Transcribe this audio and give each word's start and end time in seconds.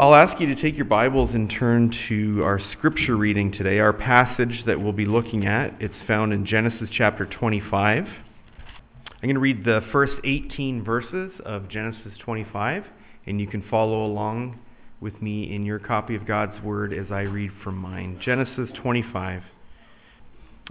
I'll 0.00 0.14
ask 0.14 0.40
you 0.40 0.54
to 0.54 0.62
take 0.62 0.76
your 0.76 0.84
Bibles 0.84 1.30
and 1.34 1.50
turn 1.50 1.92
to 2.08 2.44
our 2.44 2.60
scripture 2.70 3.16
reading 3.16 3.50
today, 3.50 3.80
our 3.80 3.92
passage 3.92 4.62
that 4.64 4.80
we'll 4.80 4.92
be 4.92 5.06
looking 5.06 5.44
at. 5.44 5.74
It's 5.80 5.92
found 6.06 6.32
in 6.32 6.46
Genesis 6.46 6.88
chapter 6.96 7.26
25. 7.26 8.04
I'm 8.04 9.20
going 9.20 9.34
to 9.34 9.40
read 9.40 9.64
the 9.64 9.80
first 9.90 10.12
18 10.22 10.84
verses 10.84 11.32
of 11.44 11.68
Genesis 11.68 12.12
25, 12.24 12.84
and 13.26 13.40
you 13.40 13.48
can 13.48 13.60
follow 13.68 14.06
along 14.06 14.60
with 15.00 15.20
me 15.20 15.52
in 15.52 15.66
your 15.66 15.80
copy 15.80 16.14
of 16.14 16.24
God's 16.24 16.62
Word 16.62 16.94
as 16.94 17.10
I 17.10 17.22
read 17.22 17.50
from 17.64 17.76
mine. 17.76 18.20
Genesis 18.24 18.70
25. 18.80 19.42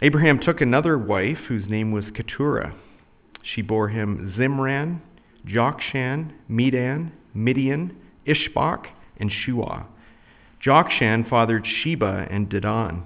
Abraham 0.04 0.40
took 0.40 0.62
another 0.62 0.98
wife 0.98 1.40
whose 1.50 1.70
name 1.70 1.92
was 1.92 2.06
Keturah. 2.16 2.74
She 3.44 3.62
bore 3.62 3.90
him 3.90 4.34
Zimran, 4.40 5.02
Jokshan, 5.46 6.32
Medan, 6.48 7.12
Midian, 7.34 7.94
Ishbak, 8.26 8.86
and 9.18 9.32
Shuah. 9.32 9.86
Jokshan 10.66 11.30
fathered 11.30 11.66
Sheba 11.66 12.28
and 12.30 12.50
Dedan. 12.50 13.04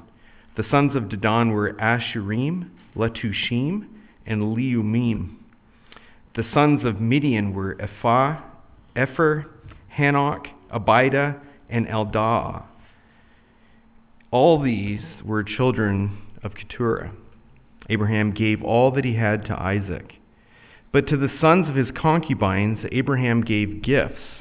The 0.55 0.65
sons 0.69 0.95
of 0.95 1.03
Dedan 1.03 1.53
were 1.53 1.73
Asshurim, 1.73 2.69
Letushim, 2.95 3.88
and 4.25 4.41
Leummim. 4.55 5.35
The 6.35 6.45
sons 6.53 6.85
of 6.85 7.02
Midian 7.02 7.53
were 7.53 7.77
Ephah, 7.81 8.41
Epher, 8.95 9.45
Hanoch, 9.97 10.45
Abida, 10.73 11.39
and 11.69 11.88
Eldaah. 11.88 12.63
All 14.31 14.61
these 14.61 15.02
were 15.25 15.43
children 15.43 16.21
of 16.43 16.55
Keturah. 16.55 17.11
Abraham 17.89 18.31
gave 18.31 18.63
all 18.63 18.91
that 18.91 19.03
he 19.03 19.16
had 19.16 19.45
to 19.45 19.59
Isaac. 19.59 20.13
But 20.93 21.07
to 21.07 21.17
the 21.17 21.31
sons 21.39 21.67
of 21.67 21.75
his 21.75 21.89
concubines, 21.91 22.80
Abraham 22.91 23.41
gave 23.43 23.81
gifts, 23.81 24.41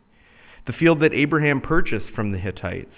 the 0.67 0.73
field 0.73 0.99
that 1.01 1.13
Abraham 1.13 1.61
purchased 1.61 2.09
from 2.15 2.31
the 2.31 2.37
Hittites. 2.37 2.95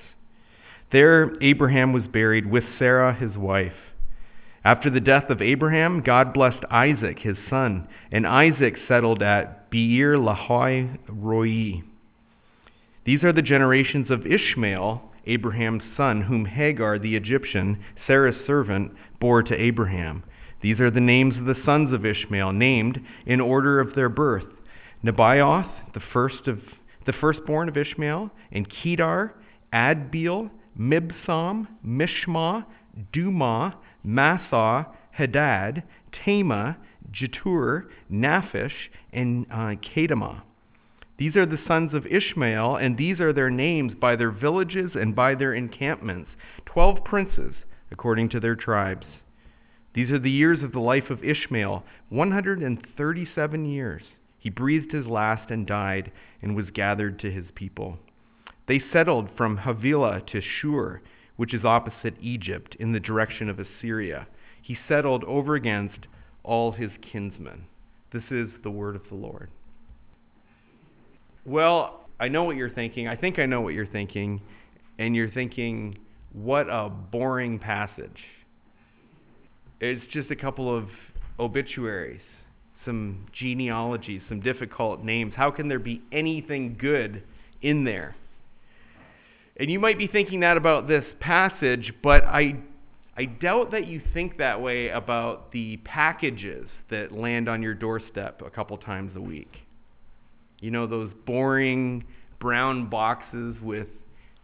There, 0.91 1.31
Abraham 1.41 1.93
was 1.93 2.03
buried 2.03 2.49
with 2.49 2.63
Sarah, 2.77 3.13
his 3.13 3.35
wife. 3.35 3.73
After 4.65 4.89
the 4.89 4.99
death 4.99 5.29
of 5.29 5.41
Abraham, 5.41 6.01
God 6.01 6.33
blessed 6.33 6.63
Isaac, 6.69 7.19
his 7.19 7.37
son, 7.49 7.87
and 8.11 8.25
Isaac 8.25 8.75
settled 8.87 9.21
at 9.21 9.69
Beer 9.69 10.17
Lahai 10.17 10.97
Roi. 11.07 11.83
These 13.05 13.23
are 13.23 13.33
the 13.33 13.41
generations 13.41 14.09
of 14.09 14.25
Ishmael, 14.25 15.01
Abraham's 15.25 15.83
son, 15.97 16.21
whom 16.21 16.45
Hagar 16.45 16.99
the 16.99 17.15
Egyptian, 17.15 17.83
Sarah's 18.07 18.45
servant, 18.45 18.93
bore 19.19 19.43
to 19.43 19.61
Abraham. 19.61 20.23
These 20.61 20.79
are 20.79 20.91
the 20.91 21.01
names 21.01 21.35
of 21.37 21.45
the 21.45 21.61
sons 21.65 21.93
of 21.93 22.05
Ishmael, 22.05 22.53
named 22.53 23.01
in 23.25 23.41
order 23.41 23.81
of 23.81 23.95
their 23.95 24.09
birth 24.09 24.45
Nebaioth, 25.03 25.69
the 25.93 25.99
first 26.13 26.47
of 26.47 26.59
the 27.05 27.13
firstborn 27.13 27.69
of 27.69 27.77
Ishmael, 27.77 28.31
and 28.51 28.67
Kedar, 28.69 29.33
Adbeel, 29.73 30.49
Mibsam, 30.79 31.67
Mishma, 31.85 32.65
Dumah, 33.13 33.75
Massa, 34.03 34.87
Hadad, 35.11 35.83
Tema, 36.11 36.77
Jetur, 37.11 37.85
Naphish, 38.11 38.89
and 39.11 39.45
uh. 39.51 39.75
These 41.17 41.35
are 41.35 41.45
the 41.45 41.59
sons 41.67 41.93
of 41.93 42.07
Ishmael, 42.07 42.77
and 42.77 42.97
these 42.97 43.19
are 43.19 43.33
their 43.33 43.51
names 43.51 43.93
by 43.93 44.15
their 44.15 44.31
villages 44.31 44.91
and 44.95 45.15
by 45.15 45.35
their 45.35 45.53
encampments, 45.53 46.31
twelve 46.65 47.03
princes 47.03 47.53
according 47.91 48.29
to 48.29 48.39
their 48.39 48.55
tribes. 48.55 49.05
These 49.93 50.09
are 50.09 50.19
the 50.19 50.31
years 50.31 50.63
of 50.63 50.71
the 50.71 50.79
life 50.79 51.11
of 51.11 51.23
Ishmael 51.23 51.83
137 52.09 53.65
years. 53.65 54.01
He 54.43 54.49
breathed 54.49 54.91
his 54.91 55.05
last 55.05 55.51
and 55.51 55.65
died 55.65 56.11
and 56.41 56.53
was 56.53 56.65
gathered 56.73 57.17
to 57.19 57.31
his 57.31 57.45
people. 57.55 57.97
They 58.67 58.83
settled 58.91 59.29
from 59.37 59.55
Havilah 59.55 60.23
to 60.33 60.41
Shur, 60.41 60.99
which 61.37 61.53
is 61.53 61.63
opposite 61.63 62.15
Egypt, 62.19 62.75
in 62.77 62.91
the 62.91 62.99
direction 62.99 63.47
of 63.47 63.57
Assyria. 63.57 64.27
He 64.61 64.77
settled 64.85 65.23
over 65.23 65.55
against 65.55 66.07
all 66.43 66.73
his 66.73 66.91
kinsmen. 67.09 67.63
This 68.11 68.23
is 68.31 68.49
the 68.63 68.69
word 68.69 68.97
of 68.97 69.03
the 69.07 69.15
Lord. 69.15 69.49
Well, 71.45 72.01
I 72.19 72.27
know 72.27 72.43
what 72.43 72.57
you're 72.57 72.69
thinking. 72.69 73.07
I 73.07 73.15
think 73.15 73.39
I 73.39 73.45
know 73.45 73.61
what 73.61 73.73
you're 73.73 73.87
thinking. 73.87 74.41
And 74.99 75.15
you're 75.15 75.31
thinking, 75.31 75.97
what 76.33 76.67
a 76.69 76.89
boring 76.89 77.59
passage. 77.59 78.19
It's 79.79 80.03
just 80.11 80.31
a 80.31 80.35
couple 80.35 80.75
of 80.75 80.89
obituaries, 81.39 82.19
some 82.85 83.25
genealogies, 83.33 84.21
some 84.29 84.39
difficult 84.39 85.03
names. 85.03 85.33
How 85.35 85.51
can 85.51 85.67
there 85.67 85.79
be 85.79 86.01
anything 86.11 86.77
good 86.79 87.23
in 87.61 87.83
there? 87.83 88.15
And 89.57 89.69
you 89.69 89.79
might 89.79 89.97
be 89.97 90.07
thinking 90.07 90.39
that 90.39 90.57
about 90.57 90.87
this 90.87 91.05
passage, 91.19 91.93
but 92.01 92.23
I, 92.23 92.55
I 93.15 93.25
doubt 93.25 93.71
that 93.71 93.87
you 93.87 94.01
think 94.13 94.37
that 94.37 94.61
way 94.61 94.89
about 94.89 95.51
the 95.51 95.77
packages 95.77 96.67
that 96.89 97.11
land 97.11 97.47
on 97.47 97.61
your 97.61 97.75
doorstep 97.75 98.41
a 98.45 98.49
couple 98.49 98.77
times 98.77 99.15
a 99.15 99.21
week. 99.21 99.51
You 100.59 100.71
know, 100.71 100.87
those 100.87 101.11
boring 101.25 102.05
brown 102.39 102.89
boxes 102.89 103.55
with 103.61 103.87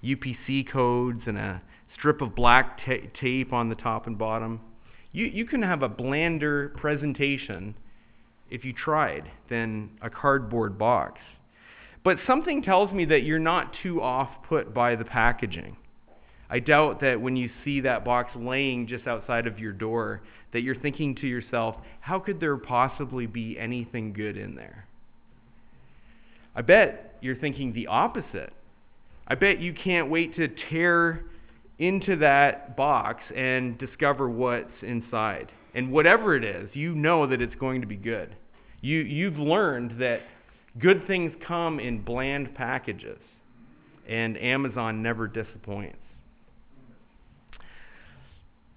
UPC 0.03 0.71
codes 0.71 1.21
and 1.25 1.37
a 1.37 1.61
strip 1.97 2.21
of 2.21 2.35
black 2.35 2.79
ta- 2.85 3.07
tape 3.19 3.51
on 3.51 3.69
the 3.69 3.75
top 3.75 4.07
and 4.07 4.17
bottom. 4.17 4.61
You, 5.11 5.25
you 5.25 5.45
can 5.45 5.63
have 5.63 5.81
a 5.81 5.89
blander 5.89 6.69
presentation 6.77 7.75
if 8.49 8.65
you 8.65 8.73
tried 8.73 9.29
than 9.49 9.89
a 10.01 10.09
cardboard 10.09 10.77
box. 10.77 11.19
But 12.03 12.17
something 12.25 12.61
tells 12.61 12.91
me 12.91 13.05
that 13.05 13.23
you're 13.23 13.39
not 13.39 13.73
too 13.83 14.01
off 14.01 14.29
put 14.47 14.73
by 14.73 14.95
the 14.95 15.05
packaging. 15.05 15.75
I 16.49 16.59
doubt 16.59 17.01
that 17.01 17.21
when 17.21 17.35
you 17.35 17.49
see 17.63 17.81
that 17.81 18.03
box 18.03 18.31
laying 18.35 18.87
just 18.87 19.05
outside 19.05 19.45
of 19.45 19.59
your 19.59 19.73
door, 19.73 20.21
that 20.51 20.61
you're 20.61 20.75
thinking 20.75 21.15
to 21.15 21.27
yourself, 21.27 21.75
how 21.99 22.19
could 22.19 22.39
there 22.39 22.57
possibly 22.57 23.27
be 23.27 23.59
anything 23.59 24.13
good 24.13 24.35
in 24.35 24.55
there? 24.55 24.85
I 26.55 26.61
bet 26.61 27.17
you're 27.21 27.35
thinking 27.35 27.73
the 27.73 27.87
opposite. 27.87 28.51
I 29.27 29.35
bet 29.35 29.59
you 29.59 29.73
can't 29.73 30.09
wait 30.09 30.35
to 30.37 30.47
tear 30.69 31.25
into 31.77 32.15
that 32.17 32.75
box 32.75 33.21
and 33.35 33.77
discover 33.77 34.27
what's 34.27 34.71
inside. 34.81 35.51
And 35.73 35.91
whatever 35.91 36.35
it 36.35 36.43
is, 36.43 36.69
you 36.73 36.95
know 36.95 37.27
that 37.27 37.41
it's 37.41 37.55
going 37.55 37.81
to 37.81 37.87
be 37.87 37.95
good. 37.95 38.35
You, 38.81 38.99
you've 38.99 39.37
learned 39.37 39.99
that 40.01 40.21
good 40.79 41.05
things 41.05 41.33
come 41.45 41.79
in 41.79 42.01
bland 42.01 42.55
packages, 42.55 43.19
and 44.07 44.37
Amazon 44.37 45.03
never 45.03 45.27
disappoints. 45.27 45.97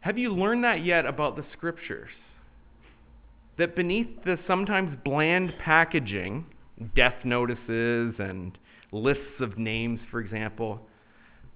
Have 0.01 0.19
you 0.19 0.31
learned 0.35 0.65
that 0.65 0.85
yet 0.85 1.07
about 1.07 1.37
the 1.37 1.45
scriptures? 1.53 2.11
That 3.57 3.77
beneath 3.77 4.25
the 4.25 4.39
sometimes 4.47 4.97
bland 5.05 5.53
packaging, 5.63 6.45
death 6.97 7.15
notices 7.25 8.15
and 8.19 8.59
lists 8.91 9.41
of 9.41 9.59
names, 9.59 10.01
for 10.11 10.21
example, 10.21 10.81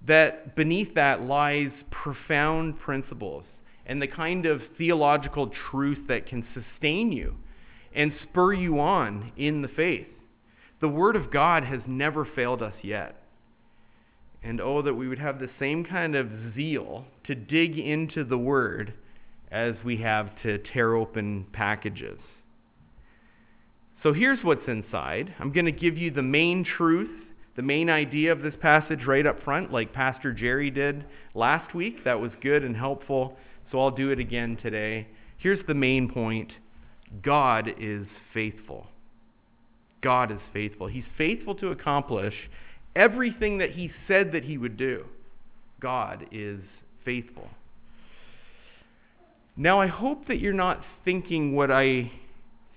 that 0.07 0.55
beneath 0.55 0.95
that 0.95 1.23
lies 1.23 1.71
profound 1.91 2.79
principles 2.79 3.45
and 3.87 4.03
the 4.03 4.07
kind 4.07 4.47
of 4.47 4.61
theological 4.77 5.51
truth 5.71 6.09
that 6.09 6.27
can 6.27 6.45
sustain 6.53 7.13
you 7.13 7.35
and 7.95 8.13
spur 8.23 8.53
you 8.53 8.79
on 8.79 9.33
in 9.37 9.63
the 9.63 9.69
faith. 9.69 10.09
The 10.81 10.89
Word 10.89 11.17
of 11.17 11.31
God 11.31 11.65
has 11.65 11.81
never 11.87 12.25
failed 12.25 12.63
us 12.63 12.75
yet. 12.83 13.23
And 14.43 14.61
oh, 14.61 14.83
that 14.83 14.95
we 14.95 15.09
would 15.09 15.19
have 15.19 15.39
the 15.39 15.51
same 15.59 15.85
kind 15.85 16.15
of 16.15 16.29
zeal 16.55 17.05
to 17.27 17.35
dig 17.35 17.79
into 17.79 18.25
the 18.25 18.39
Word 18.39 18.93
as 19.51 19.75
we 19.85 19.97
have 19.99 20.31
to 20.43 20.59
tear 20.59 20.95
open 20.95 21.47
packages. 21.53 22.19
So 24.03 24.13
here's 24.13 24.45
what's 24.45 24.69
inside. 24.69 25.35
I'm 25.39 25.53
going 25.53 25.67
to 25.67 25.73
give 25.73 25.97
you 25.97 26.11
the 26.11 26.23
main 26.23 26.65
truth 26.65 27.11
the 27.57 27.63
main 27.63 27.89
idea 27.89 28.33
of 28.33 28.43
this 28.43 28.55
passage 28.61 29.07
right 29.07 29.25
up 29.25 29.43
front, 29.43 29.73
like 29.73 29.95
Pastor 29.95 30.33
Jerry 30.33 30.71
did 30.71 31.05
last 31.35 31.75
week. 31.75 32.05
That 32.05 32.21
was 32.21 32.31
good 32.43 32.63
and 32.63 32.77
helpful. 32.77 33.37
So 33.71 33.81
I'll 33.81 33.91
do 33.91 34.11
it 34.11 34.19
again 34.19 34.59
today. 34.63 35.07
Here's 35.39 35.65
the 35.67 35.75
main 35.75 36.11
point 36.11 36.53
God 37.23 37.71
is 37.79 38.07
faithful. 38.33 38.87
God 40.03 40.31
is 40.31 40.39
faithful. 40.53 40.87
He's 40.87 41.05
faithful 41.17 41.55
to 41.57 41.71
accomplish 41.71 42.35
everything 42.95 43.59
that 43.59 43.73
he 43.73 43.91
said 44.07 44.33
that 44.33 44.45
he 44.45 44.59
would 44.59 44.77
do. 44.77 45.05
God 45.81 46.27
is 46.33 46.61
faithful. 47.05 47.49
Now, 49.57 49.81
I 49.81 49.87
hope 49.87 50.27
that 50.29 50.39
you're 50.39 50.53
not 50.53 50.83
thinking 51.05 51.55
what 51.55 51.71
I 51.71 52.11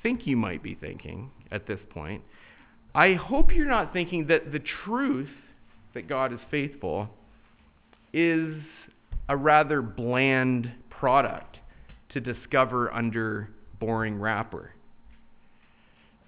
think 0.01 0.25
you 0.25 0.38
might 0.38 0.63
be 0.63 0.75
thinking 0.75 1.30
at 1.51 1.68
this 1.68 1.80
point. 1.89 2.21
I 2.95 3.13
hope 3.13 3.53
you're 3.53 3.68
not 3.68 3.94
thinking 3.94 4.27
that 4.27 4.51
the 4.51 4.62
truth 4.85 5.30
that 5.94 6.07
God 6.07 6.33
is 6.33 6.39
faithful 6.50 7.09
is 8.13 8.56
a 9.30 9.38
rather 9.38 9.81
bland 9.81 10.70
product 10.90 11.58
to 12.14 12.20
discover 12.20 12.92
under 12.92 13.50
boring 13.80 14.20
wrapper. 14.20 14.74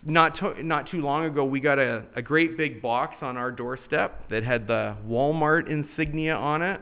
Not, 0.03 0.37
to, 0.37 0.63
not 0.63 0.89
too 0.89 1.01
long 1.01 1.25
ago, 1.25 1.43
we 1.43 1.59
got 1.59 1.77
a, 1.77 2.05
a 2.15 2.21
great 2.21 2.57
big 2.57 2.81
box 2.81 3.15
on 3.21 3.37
our 3.37 3.51
doorstep 3.51 4.29
that 4.29 4.43
had 4.43 4.67
the 4.67 4.95
Walmart 5.07 5.69
insignia 5.69 6.35
on 6.35 6.61
it. 6.61 6.79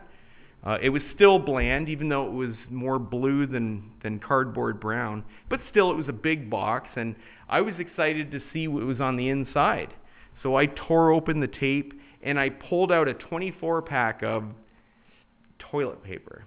Uh, 0.65 0.77
it 0.81 0.89
was 0.89 1.01
still 1.15 1.39
bland, 1.39 1.87
even 1.87 2.09
though 2.09 2.27
it 2.27 2.33
was 2.33 2.53
more 2.69 2.99
blue 2.99 3.47
than, 3.47 3.91
than 4.03 4.19
cardboard 4.19 4.79
brown. 4.79 5.23
But 5.49 5.61
still, 5.71 5.89
it 5.89 5.95
was 5.95 6.09
a 6.09 6.13
big 6.13 6.49
box, 6.49 6.87
and 6.97 7.15
I 7.47 7.61
was 7.61 7.73
excited 7.79 8.31
to 8.31 8.41
see 8.51 8.67
what 8.67 8.83
was 8.83 8.99
on 8.99 9.15
the 9.15 9.29
inside. 9.29 9.89
So 10.43 10.55
I 10.55 10.65
tore 10.67 11.11
open 11.11 11.39
the 11.39 11.47
tape 11.47 11.93
and 12.21 12.39
I 12.39 12.49
pulled 12.49 12.91
out 12.91 13.07
a 13.07 13.13
24 13.13 13.81
pack 13.83 14.21
of 14.23 14.43
toilet 15.59 16.03
paper. 16.03 16.45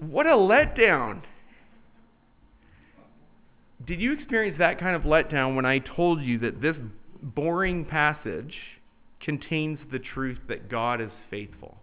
What 0.00 0.26
a 0.26 0.30
letdown! 0.30 1.22
Did 3.86 4.00
you 4.00 4.12
experience 4.12 4.58
that 4.58 4.78
kind 4.78 4.94
of 4.94 5.02
letdown 5.02 5.54
when 5.54 5.64
I 5.64 5.78
told 5.78 6.20
you 6.20 6.38
that 6.40 6.60
this 6.60 6.76
boring 7.22 7.84
passage 7.84 8.54
contains 9.20 9.78
the 9.90 9.98
truth 9.98 10.38
that 10.48 10.68
God 10.68 11.00
is 11.00 11.10
faithful? 11.30 11.78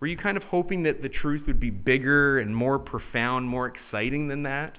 Were 0.00 0.06
you 0.06 0.16
kind 0.16 0.36
of 0.36 0.42
hoping 0.44 0.82
that 0.82 1.00
the 1.00 1.08
truth 1.08 1.42
would 1.46 1.60
be 1.60 1.70
bigger 1.70 2.40
and 2.40 2.54
more 2.54 2.78
profound, 2.78 3.46
more 3.46 3.66
exciting 3.68 4.28
than 4.28 4.42
that? 4.42 4.78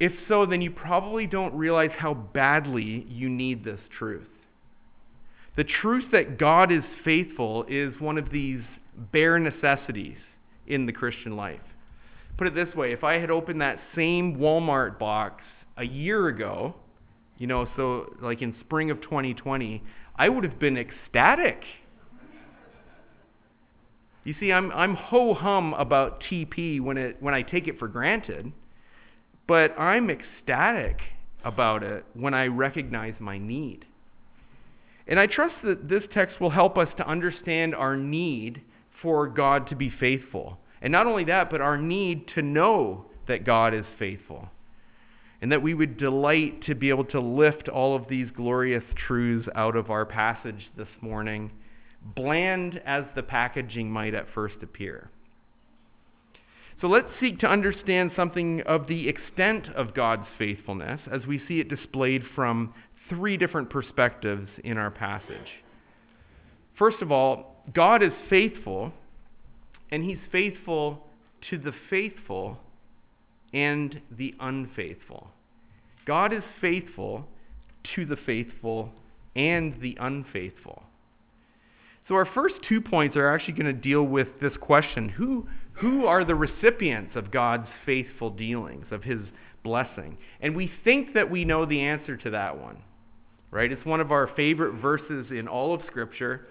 If 0.00 0.12
so, 0.28 0.46
then 0.46 0.60
you 0.60 0.70
probably 0.70 1.26
don't 1.26 1.54
realize 1.54 1.90
how 1.96 2.14
badly 2.14 3.06
you 3.08 3.28
need 3.28 3.64
this 3.64 3.80
truth. 3.98 4.26
The 5.58 5.64
truth 5.64 6.04
that 6.12 6.38
God 6.38 6.70
is 6.70 6.84
faithful 7.04 7.64
is 7.68 7.92
one 7.98 8.16
of 8.16 8.30
these 8.30 8.60
bare 9.10 9.40
necessities 9.40 10.18
in 10.68 10.86
the 10.86 10.92
Christian 10.92 11.34
life. 11.34 11.58
Put 12.36 12.46
it 12.46 12.54
this 12.54 12.72
way 12.76 12.92
if 12.92 13.02
I 13.02 13.14
had 13.14 13.28
opened 13.28 13.60
that 13.60 13.80
same 13.96 14.36
Walmart 14.36 15.00
box 15.00 15.42
a 15.76 15.82
year 15.82 16.28
ago, 16.28 16.76
you 17.38 17.48
know, 17.48 17.66
so 17.74 18.14
like 18.22 18.40
in 18.40 18.54
spring 18.60 18.92
of 18.92 19.00
2020, 19.00 19.82
I 20.14 20.28
would 20.28 20.44
have 20.44 20.60
been 20.60 20.76
ecstatic. 20.76 21.60
You 24.22 24.36
see, 24.38 24.52
I'm, 24.52 24.70
I'm 24.70 24.94
ho 24.94 25.34
hum 25.34 25.74
about 25.74 26.22
TP 26.30 26.80
when, 26.80 26.96
it, 26.96 27.16
when 27.18 27.34
I 27.34 27.42
take 27.42 27.66
it 27.66 27.80
for 27.80 27.88
granted, 27.88 28.52
but 29.48 29.76
I'm 29.76 30.08
ecstatic 30.08 30.98
about 31.44 31.82
it 31.82 32.04
when 32.14 32.32
I 32.32 32.46
recognize 32.46 33.14
my 33.18 33.38
need. 33.38 33.84
And 35.08 35.18
I 35.18 35.26
trust 35.26 35.54
that 35.64 35.88
this 35.88 36.02
text 36.12 36.38
will 36.40 36.50
help 36.50 36.76
us 36.76 36.88
to 36.98 37.08
understand 37.08 37.74
our 37.74 37.96
need 37.96 38.60
for 39.02 39.26
God 39.26 39.68
to 39.68 39.76
be 39.76 39.90
faithful. 39.98 40.58
And 40.82 40.92
not 40.92 41.06
only 41.06 41.24
that, 41.24 41.50
but 41.50 41.60
our 41.60 41.78
need 41.78 42.28
to 42.34 42.42
know 42.42 43.06
that 43.26 43.44
God 43.44 43.74
is 43.74 43.84
faithful. 43.98 44.48
And 45.40 45.50
that 45.50 45.62
we 45.62 45.72
would 45.72 45.96
delight 45.96 46.62
to 46.66 46.74
be 46.74 46.90
able 46.90 47.04
to 47.06 47.20
lift 47.20 47.68
all 47.68 47.96
of 47.96 48.08
these 48.08 48.28
glorious 48.36 48.84
truths 49.06 49.48
out 49.54 49.76
of 49.76 49.90
our 49.90 50.04
passage 50.04 50.68
this 50.76 50.88
morning, 51.00 51.52
bland 52.14 52.80
as 52.84 53.04
the 53.14 53.22
packaging 53.22 53.90
might 53.90 54.14
at 54.14 54.26
first 54.34 54.56
appear. 54.62 55.10
So 56.80 56.86
let's 56.86 57.08
seek 57.20 57.40
to 57.40 57.48
understand 57.48 58.12
something 58.14 58.62
of 58.66 58.86
the 58.86 59.08
extent 59.08 59.68
of 59.74 59.94
God's 59.94 60.26
faithfulness 60.38 61.00
as 61.10 61.26
we 61.26 61.42
see 61.48 61.60
it 61.60 61.68
displayed 61.68 62.22
from 62.36 62.72
three 63.08 63.36
different 63.36 63.70
perspectives 63.70 64.48
in 64.64 64.78
our 64.78 64.90
passage. 64.90 65.48
First 66.78 67.02
of 67.02 67.10
all, 67.10 67.56
God 67.74 68.02
is 68.02 68.12
faithful, 68.30 68.92
and 69.90 70.04
He's 70.04 70.18
faithful 70.30 71.04
to 71.50 71.58
the 71.58 71.72
faithful 71.90 72.58
and 73.52 74.00
the 74.16 74.34
unfaithful. 74.40 75.28
God 76.06 76.32
is 76.32 76.42
faithful 76.60 77.26
to 77.94 78.06
the 78.06 78.16
faithful 78.16 78.90
and 79.36 79.80
the 79.80 79.96
unfaithful. 80.00 80.82
So, 82.08 82.14
our 82.14 82.26
first 82.34 82.54
two 82.66 82.80
points 82.80 83.16
are 83.16 83.34
actually 83.34 83.52
going 83.54 83.74
to 83.74 83.80
deal 83.80 84.02
with 84.02 84.28
this 84.40 84.56
question 84.60 85.08
who, 85.10 85.46
who 85.72 86.06
are 86.06 86.24
the 86.24 86.34
recipients 86.34 87.14
of 87.14 87.30
God's 87.30 87.68
faithful 87.84 88.30
dealings, 88.30 88.86
of 88.90 89.02
his 89.02 89.20
blessing? 89.62 90.16
And 90.40 90.56
we 90.56 90.72
think 90.84 91.12
that 91.14 91.30
we 91.30 91.44
know 91.44 91.66
the 91.66 91.80
answer 91.80 92.16
to 92.16 92.30
that 92.30 92.58
one, 92.58 92.78
right? 93.50 93.70
It's 93.70 93.84
one 93.84 94.00
of 94.00 94.12
our 94.12 94.30
favorite 94.36 94.80
verses 94.80 95.26
in 95.30 95.48
all 95.48 95.74
of 95.74 95.80
Scripture. 95.86 96.46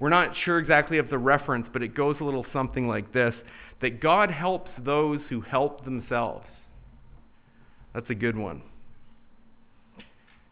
We're 0.00 0.08
not 0.08 0.34
sure 0.44 0.58
exactly 0.58 0.98
of 0.98 1.10
the 1.10 1.18
reference, 1.18 1.66
but 1.72 1.82
it 1.82 1.94
goes 1.94 2.16
a 2.20 2.24
little 2.24 2.46
something 2.52 2.88
like 2.88 3.12
this 3.12 3.34
that 3.80 4.00
God 4.00 4.30
helps 4.30 4.70
those 4.84 5.20
who 5.28 5.40
help 5.40 5.84
themselves. 5.84 6.46
That's 7.94 8.10
a 8.10 8.14
good 8.14 8.36
one. 8.36 8.62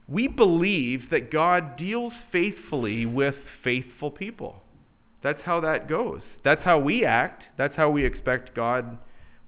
We 0.08 0.28
believe 0.28 1.10
that 1.10 1.32
God 1.32 1.76
deals 1.76 2.12
faithfully 2.30 3.06
with 3.06 3.34
faithful 3.64 4.10
people. 4.10 4.62
That's 5.22 5.40
how 5.44 5.60
that 5.60 5.88
goes. 5.88 6.20
That's 6.44 6.62
how 6.62 6.78
we 6.78 7.04
act. 7.04 7.42
That's 7.58 7.74
how 7.76 7.90
we 7.90 8.04
expect 8.04 8.54
God 8.54 8.98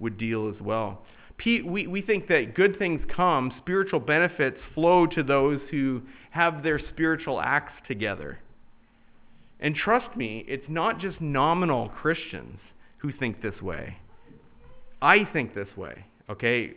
would 0.01 0.19
deal 0.19 0.49
as 0.49 0.61
well. 0.61 1.03
We, 1.45 1.87
we 1.87 2.03
think 2.03 2.29
that 2.29 2.55
good 2.55 2.79
things 2.79 3.01
come, 3.15 3.53
spiritual 3.59 4.01
benefits 4.01 4.59
flow 4.75 5.07
to 5.07 5.23
those 5.23 5.61
who 5.71 6.03
have 6.31 6.63
their 6.63 6.79
spiritual 6.79 7.41
acts 7.41 7.73
together. 7.87 8.39
And 9.61 9.75
trust 9.75 10.17
me, 10.17 10.45
it's 10.49 10.69
not 10.69 11.01
just 11.01 11.21
nominal 11.21 11.89
Christians 11.89 12.59
who 12.99 13.13
think 13.13 13.41
this 13.41 13.61
way. 13.63 13.97
I 15.01 15.25
think 15.33 15.55
this 15.55 15.69
way, 15.77 16.05
okay? 16.29 16.75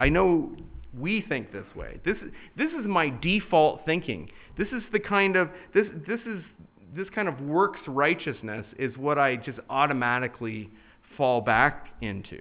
I 0.00 0.08
know 0.08 0.50
we 0.98 1.24
think 1.28 1.52
this 1.52 1.66
way. 1.74 2.00
This, 2.04 2.16
this 2.56 2.72
is 2.72 2.86
my 2.86 3.10
default 3.22 3.84
thinking. 3.86 4.30
This 4.58 4.68
is 4.68 4.82
the 4.92 5.00
kind 5.00 5.36
of, 5.36 5.48
this, 5.72 5.86
this 6.06 6.20
is 6.26 6.42
this 6.94 7.08
kind 7.14 7.28
of 7.28 7.40
works 7.40 7.80
righteousness 7.86 8.64
is 8.78 8.96
what 8.96 9.18
I 9.18 9.36
just 9.36 9.58
automatically 9.68 10.70
fall 11.16 11.40
back 11.40 11.88
into. 12.00 12.40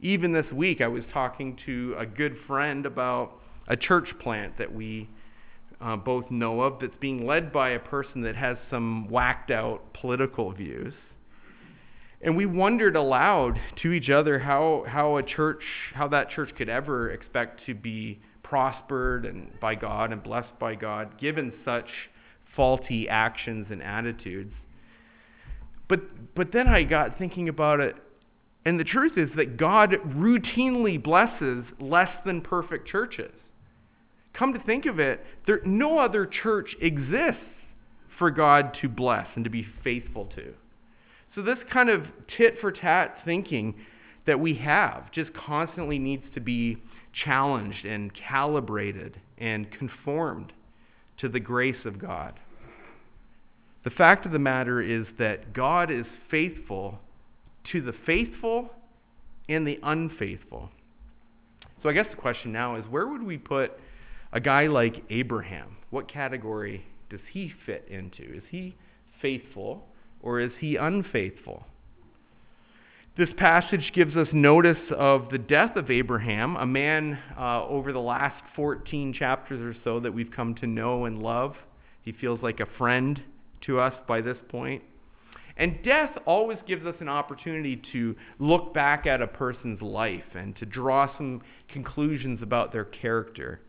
Even 0.00 0.32
this 0.32 0.50
week, 0.52 0.80
I 0.80 0.88
was 0.88 1.02
talking 1.12 1.58
to 1.66 1.94
a 1.98 2.06
good 2.06 2.36
friend 2.46 2.86
about 2.86 3.32
a 3.68 3.76
church 3.76 4.08
plant 4.20 4.58
that 4.58 4.74
we 4.74 5.08
uh, 5.80 5.96
both 5.96 6.30
know 6.30 6.60
of 6.60 6.80
that's 6.80 6.96
being 7.00 7.26
led 7.26 7.52
by 7.52 7.70
a 7.70 7.78
person 7.78 8.22
that 8.22 8.36
has 8.36 8.56
some 8.70 9.08
whacked 9.08 9.50
out 9.50 9.80
political 9.94 10.52
views. 10.52 10.94
And 12.20 12.36
we 12.36 12.46
wondered 12.46 12.96
aloud 12.96 13.60
to 13.82 13.92
each 13.92 14.08
other 14.08 14.38
how, 14.38 14.84
how 14.88 15.18
a 15.18 15.22
church, 15.22 15.62
how 15.92 16.08
that 16.08 16.30
church 16.30 16.50
could 16.56 16.70
ever 16.70 17.10
expect 17.10 17.66
to 17.66 17.74
be 17.74 18.20
prospered 18.42 19.26
and 19.26 19.48
by 19.60 19.74
God 19.74 20.10
and 20.10 20.22
blessed 20.22 20.58
by 20.58 20.74
God, 20.74 21.20
given 21.20 21.52
such 21.64 21.88
faulty 22.56 23.08
actions 23.08 23.66
and 23.70 23.82
attitudes. 23.82 24.54
But, 25.88 26.34
but 26.34 26.52
then 26.52 26.66
I 26.66 26.84
got 26.84 27.18
thinking 27.18 27.48
about 27.50 27.80
it, 27.80 27.96
and 28.64 28.80
the 28.80 28.84
truth 28.84 29.18
is 29.18 29.28
that 29.36 29.56
God 29.56 29.90
routinely 30.06 31.02
blesses 31.02 31.64
less 31.78 32.10
than 32.24 32.40
perfect 32.40 32.88
churches. 32.88 33.32
Come 34.32 34.52
to 34.54 34.58
think 34.58 34.86
of 34.86 34.98
it, 34.98 35.24
there, 35.46 35.60
no 35.64 35.98
other 35.98 36.26
church 36.26 36.74
exists 36.80 37.40
for 38.18 38.30
God 38.30 38.76
to 38.80 38.88
bless 38.88 39.26
and 39.34 39.44
to 39.44 39.50
be 39.50 39.66
faithful 39.82 40.26
to. 40.36 40.54
So, 41.34 41.42
this 41.42 41.58
kind 41.72 41.90
of 41.90 42.06
tit 42.36 42.56
for 42.60 42.70
tat 42.72 43.18
thinking 43.24 43.74
that 44.26 44.40
we 44.40 44.54
have 44.54 45.10
just 45.12 45.30
constantly 45.34 45.98
needs 45.98 46.24
to 46.34 46.40
be 46.40 46.78
challenged 47.24 47.84
and 47.84 48.12
calibrated 48.14 49.20
and 49.38 49.70
conformed 49.70 50.52
to 51.18 51.28
the 51.28 51.40
grace 51.40 51.84
of 51.84 51.98
God. 51.98 52.34
The 53.84 53.90
fact 53.90 54.24
of 54.26 54.32
the 54.32 54.38
matter 54.38 54.80
is 54.80 55.06
that 55.18 55.52
God 55.52 55.90
is 55.90 56.06
faithful 56.30 56.98
to 57.72 57.82
the 57.82 57.94
faithful 58.06 58.70
and 59.48 59.66
the 59.66 59.78
unfaithful. 59.82 60.70
So 61.82 61.88
I 61.88 61.92
guess 61.92 62.06
the 62.10 62.20
question 62.20 62.52
now 62.52 62.76
is 62.76 62.84
where 62.88 63.06
would 63.06 63.22
we 63.22 63.38
put 63.38 63.72
a 64.32 64.40
guy 64.40 64.66
like 64.66 65.04
Abraham? 65.10 65.76
What 65.90 66.10
category 66.10 66.84
does 67.10 67.20
he 67.32 67.52
fit 67.66 67.86
into? 67.90 68.22
Is 68.22 68.42
he 68.50 68.74
faithful 69.20 69.84
or 70.22 70.40
is 70.40 70.50
he 70.58 70.76
unfaithful? 70.76 71.64
This 73.16 73.28
passage 73.36 73.92
gives 73.94 74.16
us 74.16 74.26
notice 74.32 74.78
of 74.96 75.30
the 75.30 75.38
death 75.38 75.76
of 75.76 75.88
Abraham, 75.88 76.56
a 76.56 76.66
man 76.66 77.16
uh, 77.38 77.64
over 77.64 77.92
the 77.92 78.00
last 78.00 78.42
14 78.56 79.12
chapters 79.12 79.60
or 79.60 79.78
so 79.84 80.00
that 80.00 80.12
we've 80.12 80.32
come 80.34 80.56
to 80.56 80.66
know 80.66 81.04
and 81.04 81.22
love. 81.22 81.54
He 82.02 82.10
feels 82.10 82.42
like 82.42 82.58
a 82.58 82.66
friend 82.76 83.22
to 83.66 83.78
us 83.78 83.94
by 84.08 84.20
this 84.20 84.36
point. 84.48 84.82
And 85.56 85.82
death 85.84 86.10
always 86.26 86.58
gives 86.66 86.84
us 86.84 86.96
an 87.00 87.08
opportunity 87.08 87.80
to 87.92 88.16
look 88.38 88.74
back 88.74 89.06
at 89.06 89.22
a 89.22 89.26
person's 89.26 89.80
life 89.80 90.34
and 90.34 90.56
to 90.56 90.66
draw 90.66 91.16
some 91.16 91.42
conclusions 91.72 92.40
about 92.42 92.72
their 92.72 92.86
character. 92.86 93.60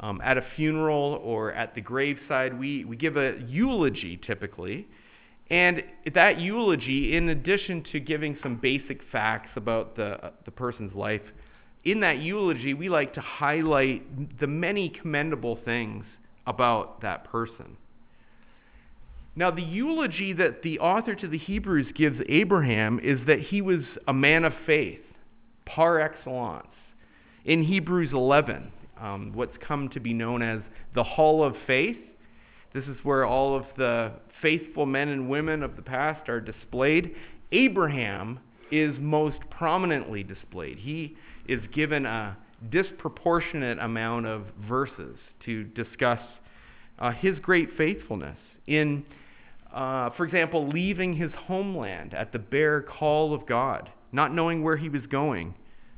Um, 0.00 0.20
at 0.22 0.36
a 0.36 0.44
funeral 0.54 1.20
or 1.24 1.52
at 1.52 1.74
the 1.74 1.80
graveside, 1.80 2.58
we, 2.58 2.84
we 2.84 2.96
give 2.96 3.16
a 3.16 3.38
eulogy 3.48 4.20
typically. 4.24 4.86
And 5.50 5.82
that 6.14 6.40
eulogy, 6.40 7.16
in 7.16 7.30
addition 7.30 7.84
to 7.92 8.00
giving 8.00 8.36
some 8.42 8.56
basic 8.56 9.00
facts 9.10 9.50
about 9.56 9.96
the, 9.96 10.32
the 10.44 10.50
person's 10.50 10.94
life, 10.94 11.22
in 11.84 12.00
that 12.00 12.18
eulogy, 12.18 12.74
we 12.74 12.88
like 12.90 13.14
to 13.14 13.20
highlight 13.20 14.38
the 14.38 14.46
many 14.46 14.90
commendable 14.90 15.58
things 15.64 16.04
about 16.46 17.00
that 17.00 17.24
person. 17.24 17.76
Now, 19.38 19.52
the 19.52 19.62
eulogy 19.62 20.32
that 20.32 20.62
the 20.62 20.80
author 20.80 21.14
to 21.14 21.28
the 21.28 21.38
Hebrews 21.38 21.86
gives 21.94 22.18
Abraham 22.28 22.98
is 22.98 23.20
that 23.28 23.38
he 23.38 23.62
was 23.62 23.82
a 24.08 24.12
man 24.12 24.44
of 24.44 24.52
faith, 24.66 24.98
par 25.64 26.00
excellence. 26.00 26.66
In 27.44 27.62
Hebrews 27.62 28.10
11, 28.12 28.72
um, 29.00 29.30
what's 29.32 29.56
come 29.64 29.90
to 29.90 30.00
be 30.00 30.12
known 30.12 30.42
as 30.42 30.60
the 30.96 31.04
Hall 31.04 31.44
of 31.44 31.54
Faith, 31.68 31.98
this 32.74 32.82
is 32.86 32.96
where 33.04 33.26
all 33.26 33.56
of 33.56 33.64
the 33.76 34.10
faithful 34.42 34.86
men 34.86 35.06
and 35.06 35.30
women 35.30 35.62
of 35.62 35.76
the 35.76 35.82
past 35.82 36.28
are 36.28 36.40
displayed. 36.40 37.14
Abraham 37.52 38.40
is 38.72 38.92
most 38.98 39.38
prominently 39.50 40.24
displayed. 40.24 40.78
He 40.78 41.16
is 41.46 41.60
given 41.72 42.06
a 42.06 42.36
disproportionate 42.72 43.78
amount 43.78 44.26
of 44.26 44.46
verses 44.68 45.16
to 45.44 45.62
discuss 45.62 46.18
uh, 46.98 47.12
his 47.12 47.38
great 47.38 47.68
faithfulness. 47.76 48.36
In 48.66 49.04
uh, 49.72 50.10
for 50.10 50.24
example, 50.24 50.68
leaving 50.68 51.14
his 51.14 51.30
homeland 51.46 52.14
at 52.14 52.32
the 52.32 52.38
bare 52.38 52.82
call 52.82 53.34
of 53.34 53.46
God, 53.46 53.90
not 54.12 54.34
knowing 54.34 54.62
where 54.62 54.76
he 54.76 54.88
was 54.88 55.02
going, 55.10 55.54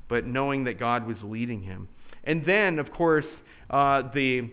but 0.09 0.27
knowing 0.27 0.65
that 0.65 0.79
God 0.79 1.07
was 1.07 1.17
leading 1.23 1.63
him. 1.63 1.89
And 2.25 2.45
then, 2.45 2.79
of 2.79 2.93
course, 2.93 3.27
uh, 3.71 4.03
the, 4.13 4.51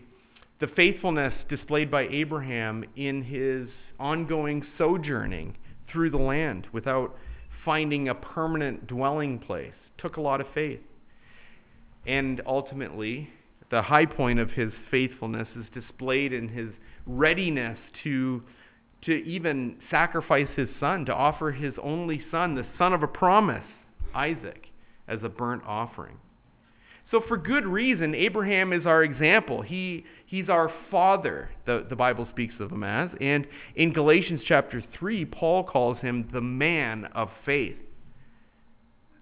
the 0.60 0.68
faithfulness 0.76 1.34
displayed 1.50 1.90
by 1.90 2.08
Abraham 2.10 2.84
in 2.96 3.24
his 3.24 3.68
ongoing 4.00 4.66
sojourning 4.78 5.58
through 5.92 6.12
the 6.12 6.18
land 6.18 6.68
without 6.72 7.16
finding 7.66 8.10
a 8.10 8.16
permanent 8.16 8.88
dwelling 8.88 9.40
place 9.40 9.74
took 9.98 10.18
a 10.18 10.22
lot 10.22 10.40
of 10.40 10.48
faith. 10.54 10.80
And 12.06 12.42
ultimately, 12.46 13.30
the 13.70 13.82
high 13.82 14.06
point 14.06 14.40
of 14.40 14.52
his 14.52 14.72
faithfulness 14.90 15.48
is 15.56 15.66
displayed 15.74 16.32
in 16.32 16.48
his 16.48 16.70
readiness 17.06 17.78
to 18.04 18.44
to 19.08 19.14
even 19.26 19.78
sacrifice 19.90 20.50
his 20.58 20.68
son, 20.82 21.06
to 21.06 21.14
offer 21.14 21.54
his 21.54 21.74
only 21.82 22.22
son, 22.30 22.56
the 22.56 22.66
son 22.78 22.94
of 22.94 23.04
a 23.04 23.08
promise, 23.08 23.64
Isaac, 24.14 24.66
as 25.08 25.20
a 25.24 25.30
burnt 25.30 25.64
offering. 25.66 26.18
So, 27.10 27.22
for 27.26 27.38
good 27.38 27.66
reason, 27.66 28.14
Abraham 28.14 28.74
is 28.74 28.86
our 28.86 29.02
example. 29.02 29.62
He, 29.62 30.04
he's 30.26 30.50
our 30.50 30.70
father, 30.92 31.50
the, 31.66 31.86
the 31.90 31.96
Bible 31.96 32.28
speaks 32.32 32.56
of 32.60 32.70
him 32.70 32.84
as. 32.84 33.10
And 33.22 33.48
in 33.78 33.94
Galatians 33.94 34.42
chapter 34.46 34.84
3, 35.00 35.24
Paul 35.24 35.64
calls 35.64 35.98
him 36.00 36.28
the 36.34 36.42
man 36.42 37.06
of 37.16 37.30
faith. 37.46 37.78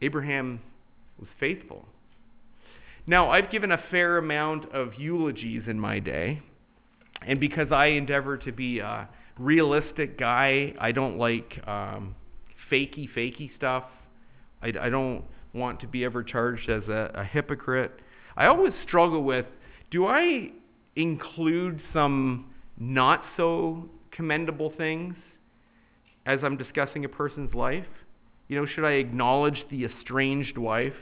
Abraham 0.01 0.62
was 1.20 1.30
faithful. 1.39 1.86
Now, 3.06 3.30
I've 3.30 3.51
given 3.51 3.72
a 3.72 3.84
fair 3.92 4.18
amount 4.18 4.74
of 4.74 4.96
eulogies 4.98 5.62
in 5.68 5.80
my 5.80 6.00
day, 6.00 6.42
and 7.22 7.39
because 7.39 7.68
I 7.72 7.88
endeavor 7.88 8.36
to 8.39 8.51
be 8.51 8.82
uh, 8.82 9.06
realistic 9.38 10.18
guy. 10.18 10.74
I 10.80 10.92
don't 10.92 11.18
like 11.18 11.60
um, 11.68 12.15
fakey, 12.72 13.10
fakey 13.15 13.56
stuff. 13.58 13.84
I, 14.62 14.74
I, 14.80 14.89
don't 14.89 15.24
want 15.54 15.80
to 15.82 15.88
be 15.88 16.04
ever 16.06 16.24
charged 16.24 16.70
as 16.70 16.84
a, 16.88 17.12
a 17.15 17.24
hypocrite. 17.24 17.92
I 18.38 18.48
always 18.48 18.74
struggle 18.88 19.24
with 19.24 19.46
do 19.92 20.08
I 20.08 20.51
include 20.96 21.82
some 21.94 22.54
not 22.77 23.24
so 23.38 23.89
commendable 24.12 24.74
things 24.77 25.15
as 26.25 26.39
I'm 26.44 26.58
discussing 26.58 27.06
a 27.06 27.10
person's 27.10 27.54
life? 27.54 27.86
You 28.48 28.60
know, 28.60 28.68
should 28.68 28.86
I 28.86 28.94
acknowledge 28.94 29.65
the 29.70 29.86
estranged 29.86 30.58
wife? 30.58 30.94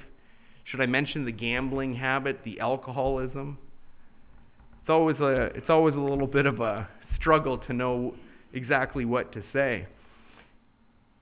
Should 0.65 0.81
I 0.81 0.85
mention 0.85 1.25
the 1.25 1.31
gambling 1.31 1.95
habit, 1.95 2.39
the 2.45 2.59
alcoholism? 2.59 3.57
It's 4.81 4.89
always 4.89 5.17
a 5.19 5.45
it's 5.55 5.69
always 5.69 5.95
a 5.95 5.99
little 5.99 6.27
bit 6.27 6.45
of 6.45 6.59
a 6.59 6.87
struggle 7.15 7.57
to 7.57 7.73
know 7.73 8.15
exactly 8.53 9.05
what 9.05 9.33
to 9.33 9.43
say. 9.51 9.87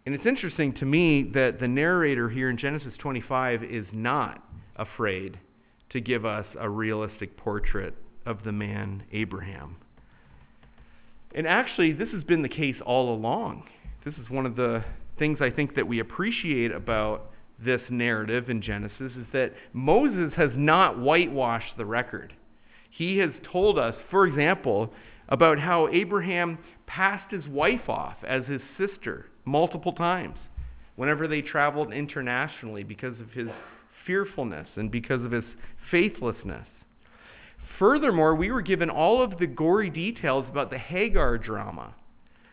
And 0.06 0.16
it's 0.16 0.26
interesting 0.26 0.74
to 0.76 0.86
me 0.86 1.30
that 1.34 1.60
the 1.60 1.68
narrator 1.68 2.30
here 2.30 2.50
in 2.50 2.58
Genesis 2.58 2.94
25 3.00 3.64
is 3.64 3.86
not 3.92 4.44
afraid 4.76 5.38
to 5.92 6.02
give 6.02 6.26
us 6.26 6.46
a 6.60 6.70
realistic 6.70 7.38
portrait 7.38 7.94
of 8.26 8.44
the 8.44 8.52
man 8.52 9.04
Abraham. 9.12 9.76
And 11.36 11.48
actually, 11.48 11.94
this 11.94 12.10
has 12.10 12.24
been 12.24 12.42
the 12.42 12.50
case 12.50 12.76
all 12.86 13.14
along. 13.14 13.64
This 14.04 14.16
is 14.16 14.30
one 14.30 14.46
of 14.46 14.56
the 14.56 14.84
things 15.20 15.38
I 15.40 15.50
think 15.50 15.76
that 15.76 15.88
we 15.88 16.00
appreciate 16.00 16.72
about 16.72 17.32
this 17.64 17.82
narrative 17.90 18.50
in 18.50 18.62
Genesis 18.62 19.12
is 19.16 19.28
that 19.34 19.54
Moses 19.74 20.34
has 20.36 20.50
not 20.56 21.00
whitewashed 21.00 21.78
the 21.78 21.86
record. 21.86 22.34
He 22.90 23.20
has 23.20 23.30
told 23.52 23.78
us, 23.78 23.96
for 24.10 24.26
example, 24.26 24.92
about 25.30 25.60
how 25.60 25.88
Abraham 25.90 26.58
passed 26.96 27.32
his 27.32 27.48
wife 27.48 27.88
off 27.88 28.18
as 28.28 28.44
his 28.46 28.62
sister 28.78 29.28
multiple 29.46 29.94
times 29.94 30.36
whenever 30.96 31.28
they 31.28 31.42
traveled 31.42 31.94
internationally 31.94 32.84
because 32.84 33.18
of 33.20 33.32
his 33.32 33.48
fearfulness 34.06 34.68
and 34.76 34.92
because 34.92 35.24
of 35.24 35.32
his 35.32 35.46
faithlessness. 35.90 36.68
Furthermore, 37.80 38.36
we 38.36 38.52
were 38.52 38.62
given 38.62 38.90
all 38.90 39.24
of 39.24 39.40
the 39.40 39.48
gory 39.48 39.90
details 39.90 40.46
about 40.50 40.70
the 40.70 40.78
Hagar 40.78 41.38
drama. 41.38 41.96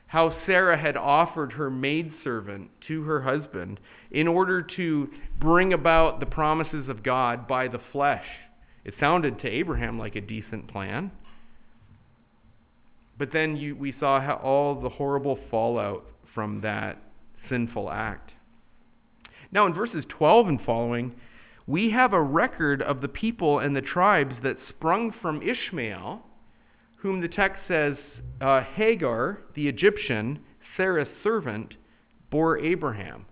How 0.06 0.34
Sarah 0.46 0.78
had 0.78 0.96
offered 0.96 1.52
her 1.52 1.68
maidservant 1.68 2.70
to 2.86 3.02
her 3.02 3.20
husband 3.20 3.78
in 4.10 4.26
order 4.26 4.62
to 4.76 5.08
bring 5.38 5.74
about 5.74 6.20
the 6.20 6.26
promises 6.26 6.88
of 6.88 7.02
God 7.02 7.46
by 7.46 7.68
the 7.68 7.80
flesh. 7.92 8.24
It 8.84 8.94
sounded 8.98 9.40
to 9.40 9.48
Abraham 9.48 9.98
like 9.98 10.16
a 10.16 10.20
decent 10.22 10.68
plan. 10.68 11.10
But 13.18 13.32
then 13.32 13.56
you, 13.56 13.74
we 13.74 13.94
saw 13.98 14.20
how 14.20 14.34
all 14.34 14.80
the 14.80 14.88
horrible 14.88 15.38
fallout 15.50 16.04
from 16.34 16.60
that 16.60 16.98
sinful 17.48 17.90
act. 17.90 18.30
Now, 19.50 19.66
in 19.66 19.74
verses 19.74 20.04
12 20.08 20.48
and 20.48 20.60
following, 20.60 21.12
we 21.66 21.90
have 21.90 22.12
a 22.12 22.22
record 22.22 22.80
of 22.80 23.00
the 23.00 23.08
people 23.08 23.58
and 23.58 23.74
the 23.74 23.82
tribes 23.82 24.34
that 24.42 24.56
sprung 24.68 25.12
from 25.20 25.42
Ishmael, 25.42 26.22
whom 26.96 27.20
the 27.20 27.28
text 27.28 27.60
says 27.66 27.96
uh, 28.40 28.62
Hagar, 28.74 29.40
the 29.54 29.68
Egyptian, 29.68 30.40
Sarah's 30.76 31.08
servant, 31.22 31.74
bore 32.30 32.58
Abraham. 32.58 33.26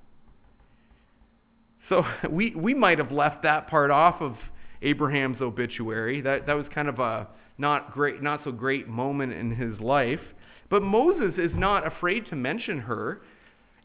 So 1.89 2.03
we, 2.31 2.55
we 2.55 2.75
might 2.75 2.99
have 2.99 3.13
left 3.13 3.43
that 3.43 3.69
part 3.69 3.91
off 3.91 4.21
of 4.21 4.37
Abraham's 4.83 5.41
obituary. 5.41 6.21
That, 6.21 6.47
that 6.47 6.55
was 6.55 6.67
kind 6.75 6.89
of 6.89 6.99
a 6.99 7.29
not 7.59 7.93
great, 7.93 8.23
not 8.23 8.43
so 8.45 8.53
great 8.53 8.89
moment 8.89 9.33
in 9.33 9.55
his 9.55 9.81
life. 9.81 10.21
But 10.69 10.83
Moses 10.83 11.35
is 11.39 11.53
not 11.55 11.87
afraid 11.87 12.27
to 12.31 12.37
mention 12.37 12.81
her, 12.81 13.21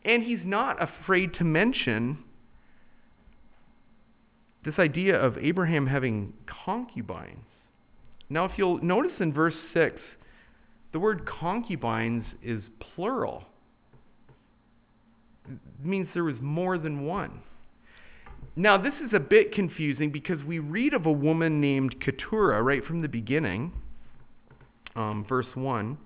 and 0.03 0.23
he's 0.23 0.43
not 0.43 0.77
afraid 0.81 1.33
to 1.35 1.43
mention 1.43 2.17
this 4.65 4.75
idea 4.77 5.19
of 5.19 5.37
Abraham 5.37 5.87
having 5.87 6.33
concubines. 6.65 7.45
Now, 8.29 8.45
if 8.45 8.51
you'll 8.57 8.81
notice 8.83 9.11
in 9.19 9.33
verse 9.33 9.55
6, 9.73 9.99
the 10.91 10.99
word 10.99 11.27
concubines 11.27 12.25
is 12.43 12.61
plural. 12.79 13.43
It 15.49 15.57
means 15.83 16.07
there 16.13 16.23
was 16.23 16.39
more 16.41 16.77
than 16.77 17.05
one. 17.05 17.41
Now, 18.55 18.77
this 18.77 18.93
is 19.05 19.13
a 19.13 19.19
bit 19.19 19.53
confusing 19.53 20.11
because 20.11 20.43
we 20.43 20.59
read 20.59 20.93
of 20.93 21.05
a 21.05 21.11
woman 21.11 21.61
named 21.61 22.01
Keturah 22.01 22.61
right 22.61 22.83
from 22.83 23.01
the 23.01 23.07
beginning, 23.07 23.71
um, 24.95 25.25
verse 25.27 25.47
1. 25.53 25.97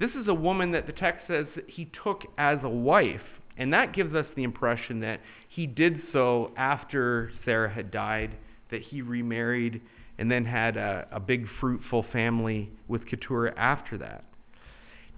This 0.00 0.10
is 0.20 0.26
a 0.26 0.34
woman 0.34 0.72
that 0.72 0.86
the 0.86 0.92
text 0.92 1.28
says 1.28 1.46
he 1.68 1.88
took 2.02 2.22
as 2.38 2.58
a 2.64 2.68
wife, 2.68 3.20
and 3.56 3.72
that 3.72 3.94
gives 3.94 4.14
us 4.16 4.26
the 4.34 4.42
impression 4.42 4.98
that 5.00 5.20
he 5.48 5.66
did 5.66 6.02
so 6.12 6.50
after 6.56 7.30
Sarah 7.44 7.72
had 7.72 7.92
died, 7.92 8.32
that 8.72 8.82
he 8.82 9.00
remarried 9.00 9.80
and 10.18 10.30
then 10.30 10.44
had 10.44 10.76
a, 10.76 11.06
a 11.12 11.20
big, 11.20 11.46
fruitful 11.60 12.04
family 12.12 12.68
with 12.88 13.06
Keturah 13.06 13.54
after 13.56 13.96
that. 13.98 14.24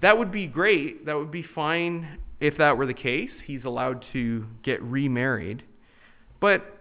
that 0.02 0.18
would 0.18 0.30
be 0.30 0.46
great. 0.46 1.06
That 1.06 1.14
would 1.14 1.32
be 1.32 1.44
fine 1.54 2.18
if 2.40 2.58
that 2.58 2.76
were 2.76 2.86
the 2.86 2.94
case. 2.94 3.30
He's 3.46 3.64
allowed 3.64 4.04
to 4.12 4.44
get 4.62 4.82
remarried. 4.82 5.62
But 6.42 6.76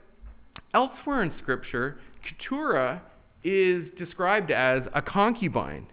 elsewhere 0.74 1.22
in 1.22 1.32
Scripture, 1.39 2.00
Keturah 2.27 3.03
is 3.44 3.86
described 3.96 4.50
as 4.50 4.82
a 4.96 5.03
concubine. 5.03 5.86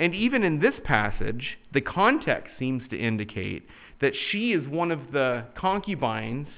And 0.00 0.14
even 0.14 0.42
in 0.42 0.58
this 0.58 0.72
passage, 0.84 1.58
the 1.74 1.82
context 1.82 2.54
seems 2.58 2.82
to 2.88 2.98
indicate 2.98 3.66
that 4.00 4.14
she 4.30 4.52
is 4.52 4.66
one 4.66 4.90
of 4.90 5.12
the 5.12 5.44
concubines 5.54 6.48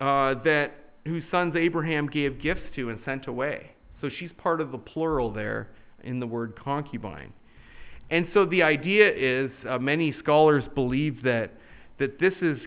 uh, 0.00 0.34
that 0.44 0.72
whose 1.06 1.22
sons 1.30 1.54
Abraham 1.56 2.08
gave 2.08 2.42
gifts 2.42 2.64
to 2.74 2.90
and 2.90 2.98
sent 3.04 3.28
away. 3.28 3.70
So 4.00 4.10
she's 4.18 4.30
part 4.36 4.60
of 4.60 4.72
the 4.72 4.78
plural 4.78 5.32
there 5.32 5.68
in 6.02 6.18
the 6.18 6.26
word 6.26 6.58
concubine. 6.62 7.32
And 8.10 8.26
so 8.34 8.44
the 8.46 8.64
idea 8.64 9.08
is 9.14 9.52
uh, 9.68 9.78
many 9.78 10.12
scholars 10.18 10.64
believe 10.74 11.22
that, 11.22 11.52
that 12.00 12.18
this 12.18 12.34
is 12.42 12.58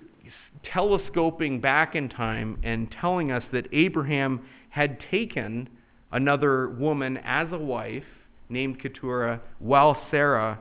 telescoping 0.72 1.60
back 1.60 1.96
in 1.96 2.10
time 2.10 2.60
and 2.64 2.94
telling 3.00 3.32
us 3.32 3.44
that 3.52 3.68
Abraham 3.72 4.42
had 4.70 4.98
taken 5.12 5.70
another 6.12 6.70
woman 6.70 7.18
as 7.24 7.48
a 7.52 7.58
wife 7.58 8.04
named 8.50 8.82
Keturah 8.82 9.42
while 9.60 10.02
Sarah 10.12 10.60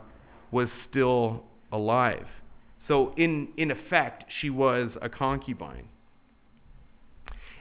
was 0.51 0.69
still 0.91 1.45
alive. 1.73 2.27
So, 2.89 3.15
in, 3.17 3.49
in 3.57 3.71
effect, 3.71 4.25
she 4.41 4.51
was 4.51 4.91
a 5.01 5.09
concubine. 5.09 5.89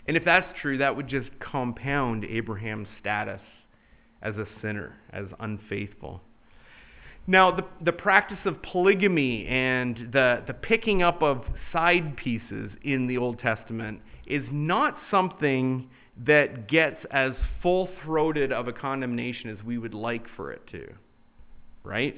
And 0.08 0.18
if 0.18 0.26
that's 0.26 0.48
true, 0.62 0.78
that 0.80 0.96
would 0.96 1.08
just 1.08 1.30
compound 1.40 2.26
Abraham's 2.26 2.88
status 3.00 3.42
as 4.22 4.36
a 4.36 4.48
sinner, 4.62 4.98
as 5.12 5.26
unfaithful. 5.40 6.22
Now, 7.28 7.52
the, 7.52 7.64
the 7.84 7.92
practice 7.92 8.40
of 8.46 8.62
polygamy 8.64 9.46
and 9.48 10.10
the, 10.12 10.44
the 10.48 10.54
picking 10.54 11.04
up 11.04 11.22
of 11.22 11.44
side 11.72 12.18
pieces 12.18 12.72
in 12.84 13.08
the 13.08 13.18
Old 13.18 13.40
Testament 13.40 14.02
is 14.26 14.44
not 14.52 14.98
something 15.12 15.90
that 16.26 16.68
gets 16.68 16.98
as 17.12 17.32
full 17.62 17.90
throated 18.04 18.52
of 18.52 18.68
a 18.68 18.74
condemnation 18.74 19.50
as 19.50 19.64
we 19.64 19.78
would 19.78 19.94
like 19.94 20.26
for 20.36 20.52
it 20.52 20.62
to, 20.72 20.88
right? 21.84 22.16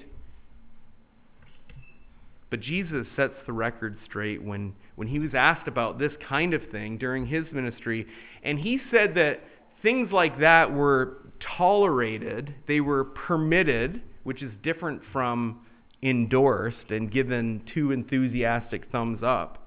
But 2.49 2.61
Jesus 2.61 3.07
sets 3.15 3.33
the 3.45 3.53
record 3.53 3.97
straight 4.05 4.41
when, 4.41 4.73
when 4.95 5.07
he 5.07 5.19
was 5.19 5.31
asked 5.33 5.67
about 5.67 5.99
this 5.99 6.11
kind 6.27 6.53
of 6.53 6.61
thing 6.71 6.97
during 6.97 7.25
his 7.25 7.45
ministry. 7.51 8.05
And 8.43 8.59
he 8.59 8.79
said 8.91 9.15
that 9.15 9.41
things 9.81 10.11
like 10.11 10.39
that 10.39 10.71
were 10.71 11.17
tolerated, 11.57 12.53
they 12.67 12.79
were 12.79 13.05
permitted 13.05 14.01
which 14.23 14.41
is 14.41 14.51
different 14.63 15.01
from 15.11 15.59
endorsed 16.01 16.89
and 16.89 17.11
given 17.11 17.61
two 17.73 17.91
enthusiastic 17.91 18.91
thumbs 18.91 19.19
up. 19.23 19.59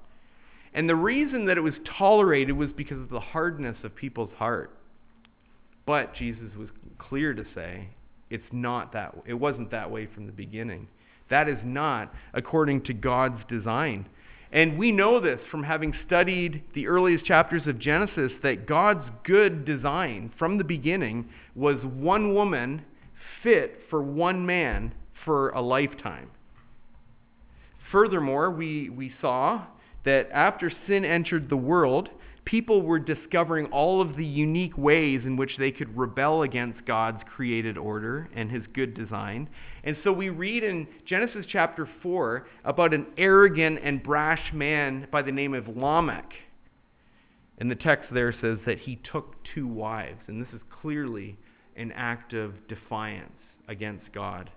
And 0.73 0.87
the 0.87 0.95
reason 0.95 1.45
that 1.45 1.57
it 1.57 1.61
was 1.61 1.73
tolerated 1.97 2.55
was 2.55 2.69
because 2.75 2.99
of 2.99 3.09
the 3.09 3.19
hardness 3.19 3.77
of 3.83 3.95
people's 3.95 4.33
heart. 4.37 4.77
But 5.85 6.13
Jesus 6.15 6.55
was 6.57 6.69
clear 6.99 7.33
to 7.33 7.45
say 7.55 7.89
it's 8.29 8.43
not 8.51 8.93
that 8.93 9.15
it 9.25 9.33
wasn't 9.33 9.71
that 9.71 9.89
way 9.89 10.05
from 10.05 10.25
the 10.25 10.31
beginning. 10.31 10.87
That 11.29 11.49
is 11.49 11.57
not 11.63 12.13
according 12.33 12.83
to 12.83 12.93
God's 12.93 13.41
design. 13.49 14.05
And 14.51 14.77
we 14.77 14.91
know 14.91 15.19
this 15.19 15.39
from 15.51 15.63
having 15.63 15.93
studied 16.05 16.63
the 16.73 16.87
earliest 16.87 17.25
chapters 17.25 17.67
of 17.67 17.79
Genesis 17.79 18.31
that 18.43 18.65
God's 18.65 19.09
good 19.23 19.65
design 19.65 20.31
from 20.37 20.57
the 20.57 20.63
beginning 20.63 21.29
was 21.55 21.77
one 21.83 22.33
woman 22.33 22.83
fit 23.47 23.79
for 23.89 24.01
one 24.01 24.45
man 24.45 24.93
for 25.23 25.51
a 25.51 25.61
lifetime. 25.61 26.29
Furthermore, 27.93 28.51
we, 28.51 28.89
we 28.89 29.13
saw 29.21 29.63
that 30.03 30.27
after 30.33 30.69
sin 30.85 31.05
entered 31.05 31.49
the 31.49 31.55
world, 31.55 32.09
people 32.43 32.81
were 32.81 32.99
discovering 32.99 33.67
all 33.67 34.01
of 34.01 34.17
the 34.17 34.25
unique 34.25 34.77
ways 34.77 35.21
in 35.23 35.37
which 35.37 35.51
they 35.57 35.71
could 35.71 35.97
rebel 35.97 36.41
against 36.41 36.85
God's 36.85 37.21
created 37.33 37.77
order 37.77 38.29
and 38.35 38.51
his 38.51 38.63
good 38.73 38.93
design. 38.93 39.47
And 39.85 39.95
so 40.03 40.11
we 40.11 40.27
read 40.27 40.65
in 40.65 40.85
Genesis 41.05 41.45
chapter 41.49 41.89
4 42.03 42.45
about 42.65 42.93
an 42.93 43.05
arrogant 43.17 43.79
and 43.81 44.03
brash 44.03 44.51
man 44.51 45.07
by 45.09 45.21
the 45.21 45.31
name 45.31 45.53
of 45.53 45.69
Lamech. 45.69 46.33
And 47.59 47.71
the 47.71 47.75
text 47.75 48.09
there 48.13 48.35
says 48.41 48.57
that 48.65 48.79
he 48.79 48.99
took 49.09 49.35
two 49.55 49.69
wives. 49.69 50.19
And 50.27 50.45
this 50.45 50.53
is 50.53 50.59
clearly 50.81 51.37
an 51.77 51.91
act 51.93 52.33
of 52.33 52.67
defiance 52.67 53.31
against 53.67 54.11
God. 54.13 54.49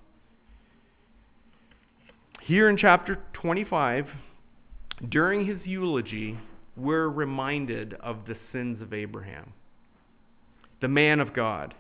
Here 2.43 2.69
in 2.69 2.77
chapter 2.77 3.19
25, 3.35 4.07
during 5.09 5.47
his 5.47 5.59
eulogy, 5.65 6.39
we're 6.77 7.09
reminded 7.09 7.95
of 7.95 8.27
the 8.27 8.37
sins 8.53 8.81
of 8.81 8.93
Abraham, 8.93 9.53
the 10.81 10.89
man 10.89 11.21
of 11.21 11.35
God, 11.35 11.75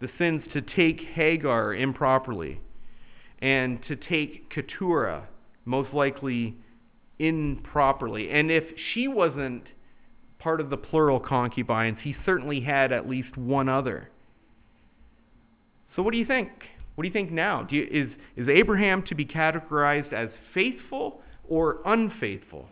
the 0.00 0.10
sins 0.18 0.42
to 0.52 0.60
take 0.60 1.00
Hagar 1.14 1.74
improperly, 1.74 2.60
and 3.40 3.80
to 3.86 3.96
take 3.96 4.50
Keturah, 4.50 5.28
most 5.64 5.92
likely 5.94 6.56
improperly. 7.18 8.30
And 8.30 8.50
if 8.50 8.64
she 8.92 9.08
wasn't 9.08 9.64
part 10.38 10.60
of 10.60 10.70
the 10.70 10.76
plural 10.76 11.20
concubines, 11.20 11.98
he 12.02 12.16
certainly 12.24 12.60
had 12.60 12.92
at 12.92 13.08
least 13.08 13.36
one 13.36 13.68
other. 13.68 14.10
So, 15.98 16.02
what 16.04 16.12
do 16.12 16.18
you 16.18 16.26
think? 16.26 16.50
What 16.94 17.02
do 17.02 17.08
you 17.08 17.12
think 17.12 17.32
now? 17.32 17.66
You, 17.68 17.84
is, 17.90 18.08
is 18.36 18.48
Abraham 18.48 19.02
to 19.08 19.16
be 19.16 19.26
categorized 19.26 20.12
as 20.12 20.28
faithful 20.54 21.22
or 21.48 21.78
unfaithful? 21.84 22.68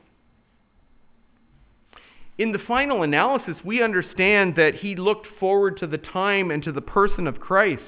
In 2.38 2.52
the 2.52 2.60
final 2.68 3.02
analysis, 3.02 3.56
we 3.64 3.82
understand 3.82 4.54
that 4.54 4.76
he 4.76 4.94
looked 4.94 5.26
forward 5.40 5.76
to 5.78 5.88
the 5.88 5.98
time 5.98 6.52
and 6.52 6.62
to 6.62 6.70
the 6.70 6.80
person 6.80 7.26
of 7.26 7.40
Christ. 7.40 7.82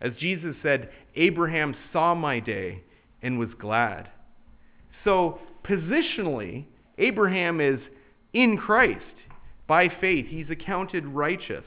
As 0.00 0.12
Jesus 0.18 0.56
said, 0.62 0.88
Abraham 1.16 1.76
saw 1.92 2.14
my 2.14 2.40
day 2.40 2.82
and 3.20 3.38
was 3.38 3.50
glad. 3.60 4.08
So, 5.04 5.38
positionally, 5.68 6.64
Abraham 6.96 7.60
is 7.60 7.80
in 8.32 8.56
Christ 8.56 9.04
by 9.66 9.90
faith. 10.00 10.28
He's 10.30 10.48
accounted 10.48 11.04
righteous. 11.04 11.64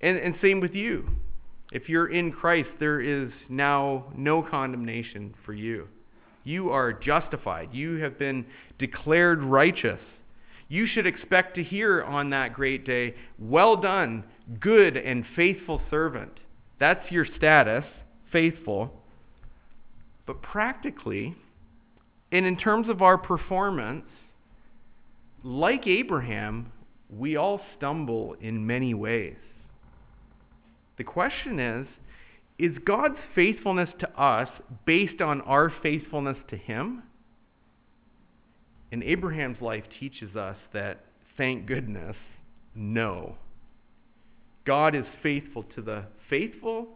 And, 0.00 0.16
and 0.18 0.34
same 0.40 0.60
with 0.60 0.74
you. 0.74 1.08
If 1.72 1.88
you're 1.88 2.10
in 2.10 2.32
Christ, 2.32 2.70
there 2.80 3.00
is 3.00 3.30
now 3.48 4.06
no 4.16 4.42
condemnation 4.42 5.34
for 5.44 5.52
you. 5.52 5.88
You 6.44 6.70
are 6.70 6.92
justified. 6.92 7.70
You 7.72 7.96
have 7.96 8.18
been 8.18 8.46
declared 8.78 9.42
righteous. 9.42 10.00
You 10.68 10.86
should 10.86 11.06
expect 11.06 11.56
to 11.56 11.62
hear 11.62 12.02
on 12.02 12.30
that 12.30 12.54
great 12.54 12.86
day, 12.86 13.14
Well 13.38 13.76
done, 13.76 14.24
good 14.60 14.96
and 14.96 15.24
faithful 15.36 15.82
servant. 15.90 16.32
That's 16.80 17.10
your 17.10 17.26
status, 17.36 17.84
faithful. 18.32 18.92
But 20.26 20.40
practically, 20.42 21.34
and 22.32 22.46
in 22.46 22.56
terms 22.56 22.88
of 22.88 23.02
our 23.02 23.18
performance, 23.18 24.04
like 25.42 25.86
Abraham, 25.86 26.72
we 27.10 27.36
all 27.36 27.60
stumble 27.76 28.36
in 28.40 28.66
many 28.66 28.94
ways. 28.94 29.36
The 30.98 31.04
question 31.04 31.58
is 31.58 31.86
Is 32.58 32.76
God's 32.84 33.18
faithfulness 33.34 33.88
to 34.00 34.20
us 34.20 34.48
based 34.84 35.22
on 35.22 35.40
our 35.42 35.72
faithfulness 35.82 36.36
to 36.50 36.56
Him? 36.56 37.04
And 38.90 39.02
Abraham's 39.02 39.60
life 39.60 39.84
teaches 40.00 40.34
us 40.34 40.56
that, 40.72 41.04
thank 41.36 41.66
goodness, 41.66 42.16
no. 42.74 43.36
God 44.66 44.94
is 44.94 45.04
faithful 45.22 45.64
to 45.74 45.82
the 45.82 46.04
faithful 46.28 46.88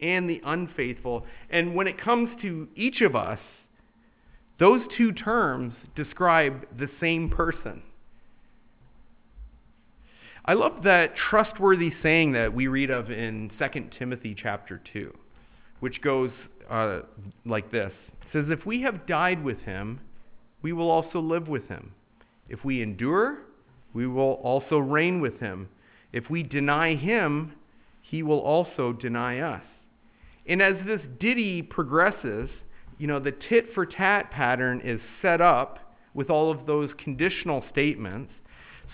and 0.00 0.28
the 0.28 0.40
unfaithful. 0.44 1.24
And 1.50 1.74
when 1.74 1.86
it 1.86 2.00
comes 2.00 2.28
to 2.42 2.68
each 2.76 3.00
of 3.00 3.16
us, 3.16 3.38
those 4.58 4.80
two 4.96 5.12
terms 5.12 5.74
describe 5.94 6.66
the 6.78 6.88
same 7.00 7.28
person. 7.28 7.82
I 10.48 10.52
love 10.52 10.84
that 10.84 11.16
trustworthy 11.16 11.92
saying 12.04 12.32
that 12.32 12.54
we 12.54 12.68
read 12.68 12.88
of 12.88 13.10
in 13.10 13.50
2 13.58 13.90
Timothy 13.98 14.36
chapter 14.40 14.80
2, 14.92 15.12
which 15.80 16.00
goes 16.02 16.30
uh, 16.70 17.00
like 17.44 17.72
this 17.72 17.92
It 18.22 18.28
says, 18.32 18.44
If 18.48 18.64
we 18.64 18.82
have 18.82 19.08
died 19.08 19.42
with 19.42 19.58
him, 19.58 19.98
we 20.62 20.72
will 20.72 20.88
also 20.88 21.18
live 21.18 21.48
with 21.48 21.66
him. 21.66 21.92
If 22.48 22.64
we 22.64 22.80
endure, 22.80 23.38
we 23.92 24.06
will 24.06 24.34
also 24.34 24.78
reign 24.78 25.20
with 25.20 25.40
him. 25.40 25.68
If 26.12 26.30
we 26.30 26.44
deny 26.44 26.94
him, 26.94 27.54
he 28.00 28.22
will 28.22 28.38
also 28.38 28.92
deny 28.92 29.40
us. 29.40 29.62
And 30.48 30.62
as 30.62 30.76
this 30.86 31.00
ditty 31.18 31.62
progresses, 31.62 32.48
you 32.98 33.08
know, 33.08 33.18
the 33.18 33.34
tit 33.48 33.74
for 33.74 33.84
tat 33.84 34.30
pattern 34.30 34.80
is 34.84 35.00
set 35.20 35.40
up 35.40 35.96
with 36.14 36.30
all 36.30 36.52
of 36.52 36.66
those 36.66 36.90
conditional 37.02 37.64
statements 37.72 38.30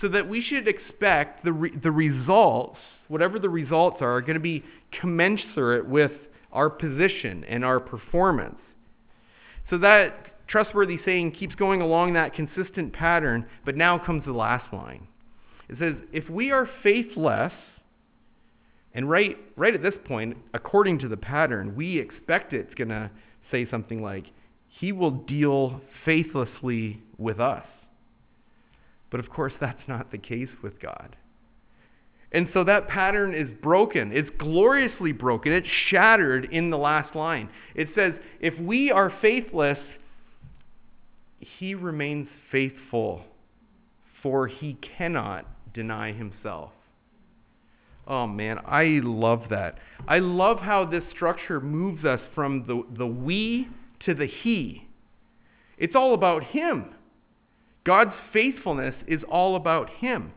so 0.00 0.09
that 0.09 0.28
we 0.28 0.42
should 0.42 0.66
expect 0.66 1.44
the, 1.44 1.52
re- 1.52 1.76
the 1.83 1.90
results, 1.90 2.78
whatever 3.09 3.38
the 3.38 3.48
results 3.48 3.98
are, 4.00 4.16
are 4.16 4.20
going 4.20 4.35
to 4.35 4.40
be 4.40 4.64
commensurate 5.00 5.87
with 5.87 6.12
our 6.52 6.68
position 6.68 7.44
and 7.48 7.64
our 7.64 7.81
performance. 7.81 8.59
So 9.70 9.78
that 9.78 10.48
trustworthy 10.48 10.98
saying 11.05 11.33
keeps 11.33 11.55
going 11.55 11.81
along 11.81 12.12
that 12.12 12.35
consistent 12.35 12.92
pattern, 12.92 13.46
but 13.64 13.76
now 13.76 13.98
comes 13.98 14.24
the 14.24 14.33
last 14.33 14.72
line. 14.72 15.07
It 15.68 15.78
says, 15.78 15.94
If 16.12 16.28
we 16.28 16.50
are 16.50 16.68
faithless, 16.83 17.52
and 18.94 19.09
right, 19.09 19.38
right 19.57 19.74
at 19.74 19.83
this 19.83 19.94
point, 20.05 20.37
according 20.52 20.98
to 21.00 21.09
the 21.09 21.16
pattern, 21.16 21.74
we 21.74 21.98
expect 21.98 22.52
it's 22.52 22.74
going 22.74 22.88
to 22.88 23.11
say 23.50 23.68
something 23.70 24.02
like, 24.02 24.26
He 24.68 24.92
will 24.92 25.11
deal 25.11 25.81
faithlessly 26.05 27.00
with 27.16 27.40
us. 27.40 27.64
But 29.12 29.20
of 29.20 29.31
course, 29.31 29.53
that's 29.61 29.87
not 29.87 30.11
the 30.11 30.18
case 30.18 30.48
with 30.62 30.81
God. 30.81 31.14
And 32.33 32.48
so 32.55 32.64
that 32.64 32.88
pattern 32.88 33.35
is 33.35 33.48
broken. 33.62 34.11
It's 34.11 34.31
gloriously 34.38 35.12
broken. 35.12 35.53
It's 35.53 35.68
shattered 35.88 36.46
in 36.51 36.70
the 36.70 36.79
last 36.79 37.14
line. 37.14 37.51
It 37.75 37.90
says, 37.94 38.14
If 38.40 38.59
we 38.59 38.90
are 38.90 39.12
faithless, 39.20 39.79
he 41.38 41.75
remains 41.75 42.29
faithful, 42.51 43.22
for 44.22 44.46
he 44.46 44.79
cannot 44.96 45.44
deny 45.75 46.12
himself. 46.12 46.70
Oh 48.07 48.27
man, 48.27 48.61
I 48.64 49.01
love 49.03 49.42
that. 49.51 49.79
I 50.09 50.20
love 50.20 50.59
how 50.59 50.87
this 50.87 51.05
structure 51.14 51.61
moves 51.61 52.05
us 52.07 52.20
from 52.35 52.64
the, 52.66 52.83
the 52.96 53.07
we 53.07 53.68
to 54.07 54.14
the 54.14 54.27
he. 54.27 54.88
It's 55.77 55.94
all 55.94 56.14
about 56.14 56.44
him. 56.44 56.94
God's 57.84 58.14
faithfulness 58.32 58.94
is 59.06 59.20
all 59.28 59.56
about 59.56 59.90
him. 59.90 60.32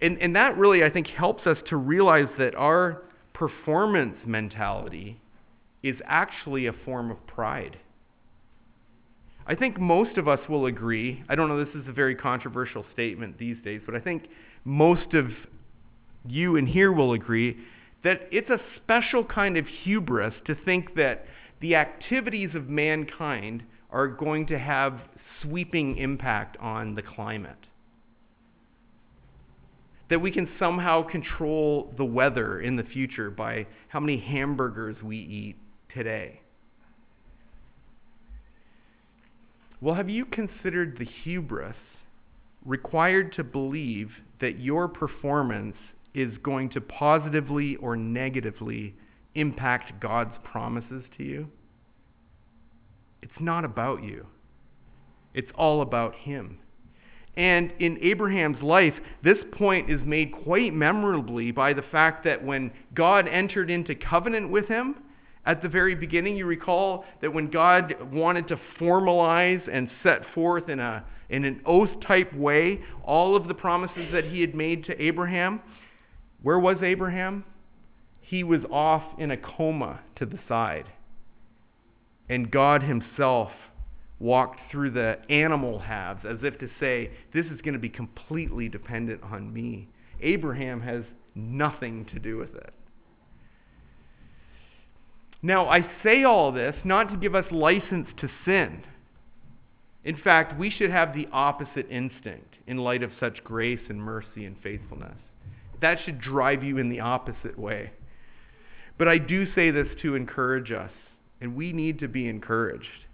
And, 0.00 0.18
and 0.20 0.34
that 0.36 0.56
really, 0.56 0.82
I 0.82 0.90
think, 0.90 1.08
helps 1.08 1.46
us 1.46 1.58
to 1.68 1.76
realize 1.76 2.28
that 2.38 2.54
our 2.54 3.02
performance 3.34 4.16
mentality 4.24 5.20
is 5.82 5.96
actually 6.06 6.66
a 6.66 6.72
form 6.72 7.10
of 7.10 7.26
pride. 7.26 7.78
I 9.46 9.54
think 9.54 9.80
most 9.80 10.16
of 10.16 10.28
us 10.28 10.40
will 10.48 10.66
agree. 10.66 11.22
I 11.28 11.34
don't 11.34 11.48
know, 11.48 11.62
this 11.62 11.74
is 11.74 11.88
a 11.88 11.92
very 11.92 12.14
controversial 12.14 12.84
statement 12.92 13.38
these 13.38 13.56
days, 13.64 13.80
but 13.84 13.94
I 13.94 14.00
think 14.00 14.28
most 14.64 15.14
of 15.14 15.26
you 16.26 16.56
in 16.56 16.66
here 16.66 16.92
will 16.92 17.12
agree 17.12 17.56
that 18.04 18.20
it's 18.30 18.50
a 18.50 18.60
special 18.76 19.24
kind 19.24 19.56
of 19.56 19.66
hubris 19.66 20.34
to 20.46 20.54
think 20.54 20.94
that 20.96 21.26
the 21.60 21.74
activities 21.74 22.50
of 22.54 22.68
mankind 22.68 23.62
are 23.90 24.06
going 24.06 24.46
to 24.46 24.58
have 24.58 25.00
sweeping 25.42 25.96
impact 25.96 26.56
on 26.58 26.94
the 26.94 27.02
climate 27.02 27.56
that 30.10 30.20
we 30.20 30.32
can 30.32 30.48
somehow 30.58 31.02
control 31.08 31.94
the 31.96 32.04
weather 32.04 32.60
in 32.60 32.76
the 32.76 32.82
future 32.82 33.30
by 33.30 33.64
how 33.88 34.00
many 34.00 34.18
hamburgers 34.18 34.96
we 35.02 35.16
eat 35.16 35.56
today. 35.94 36.40
Well, 39.80 39.94
have 39.94 40.10
you 40.10 40.26
considered 40.26 40.98
the 40.98 41.06
hubris 41.22 41.76
required 42.66 43.32
to 43.36 43.44
believe 43.44 44.10
that 44.40 44.58
your 44.58 44.88
performance 44.88 45.76
is 46.12 46.36
going 46.42 46.70
to 46.70 46.80
positively 46.80 47.76
or 47.76 47.96
negatively 47.96 48.94
impact 49.36 50.00
God's 50.00 50.34
promises 50.42 51.04
to 51.16 51.22
you? 51.22 51.46
It's 53.22 53.32
not 53.40 53.64
about 53.64 54.02
you, 54.02 54.26
it's 55.34 55.50
all 55.54 55.82
about 55.82 56.14
Him. 56.14 56.58
And 57.36 57.72
in 57.78 57.98
Abraham's 58.02 58.60
life, 58.62 58.94
this 59.22 59.38
point 59.52 59.90
is 59.90 60.00
made 60.04 60.32
quite 60.44 60.74
memorably 60.74 61.52
by 61.52 61.72
the 61.72 61.82
fact 61.82 62.24
that 62.24 62.44
when 62.44 62.72
God 62.94 63.28
entered 63.28 63.70
into 63.70 63.94
covenant 63.94 64.50
with 64.50 64.66
him, 64.66 64.96
at 65.46 65.62
the 65.62 65.68
very 65.68 65.94
beginning, 65.94 66.36
you 66.36 66.44
recall 66.44 67.04
that 67.22 67.32
when 67.32 67.48
God 67.48 67.94
wanted 68.12 68.46
to 68.48 68.60
formalize 68.78 69.62
and 69.72 69.88
set 70.02 70.20
forth 70.34 70.68
in, 70.68 70.80
a, 70.80 71.04
in 71.30 71.44
an 71.44 71.62
oath 71.64 71.88
type 72.06 72.32
way 72.34 72.80
all 73.04 73.34
of 73.34 73.48
the 73.48 73.54
promises 73.54 74.12
that 74.12 74.24
he 74.24 74.42
had 74.42 74.54
made 74.54 74.84
to 74.84 75.02
Abraham, 75.02 75.60
where 76.42 76.58
was 76.58 76.76
Abraham? 76.82 77.44
He 78.20 78.44
was 78.44 78.60
off 78.70 79.02
in 79.18 79.30
a 79.30 79.36
coma 79.36 80.00
to 80.16 80.26
the 80.26 80.38
side. 80.46 80.86
And 82.28 82.50
God 82.50 82.82
himself 82.82 83.50
walked 84.20 84.60
through 84.70 84.90
the 84.90 85.16
animal 85.30 85.78
halves 85.78 86.24
as 86.28 86.38
if 86.42 86.58
to 86.58 86.68
say, 86.78 87.10
This 87.34 87.46
is 87.46 87.60
going 87.62 87.74
to 87.74 87.80
be 87.80 87.88
completely 87.88 88.68
dependent 88.68 89.22
on 89.22 89.52
me. 89.52 89.88
Abraham 90.20 90.80
has 90.82 91.02
nothing 91.34 92.06
to 92.12 92.18
do 92.20 92.36
with 92.36 92.54
it. 92.54 92.72
Now, 95.42 95.68
I 95.68 95.80
say 96.04 96.24
all 96.24 96.52
this 96.52 96.74
not 96.84 97.10
to 97.10 97.16
give 97.16 97.34
us 97.34 97.46
license 97.50 98.08
to 98.20 98.28
sin. 98.44 98.84
In 100.04 100.16
fact, 100.18 100.58
we 100.58 100.70
should 100.70 100.90
have 100.90 101.14
the 101.14 101.28
opposite 101.32 101.90
instinct 101.90 102.54
in 102.66 102.78
light 102.78 103.02
of 103.02 103.10
such 103.18 103.42
grace 103.42 103.80
and 103.88 104.00
mercy 104.00 104.44
and 104.44 104.56
faithfulness. 104.62 105.16
That 105.80 105.98
should 106.04 106.20
drive 106.20 106.62
you 106.62 106.78
in 106.78 106.90
the 106.90 107.00
opposite 107.00 107.58
way. 107.58 107.92
But 108.98 109.08
I 109.08 109.16
do 109.16 109.46
say 109.54 109.70
this 109.70 109.88
to 110.02 110.14
encourage 110.14 110.72
us, 110.72 110.90
and 111.40 111.56
we 111.56 111.72
need 111.72 112.00
to 112.00 112.08
be 112.08 112.28
encouraged. 112.28 113.06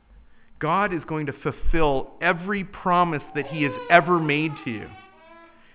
God 0.59 0.95
is 0.95 1.03
going 1.07 1.27
to 1.27 1.33
fulfill 1.33 2.13
every 2.21 2.65
promise 2.65 3.23
that 3.35 3.47
He 3.47 3.63
has 3.65 3.73
ever 3.91 4.19
made 4.19 4.53
to 4.65 4.71
you. 4.71 4.89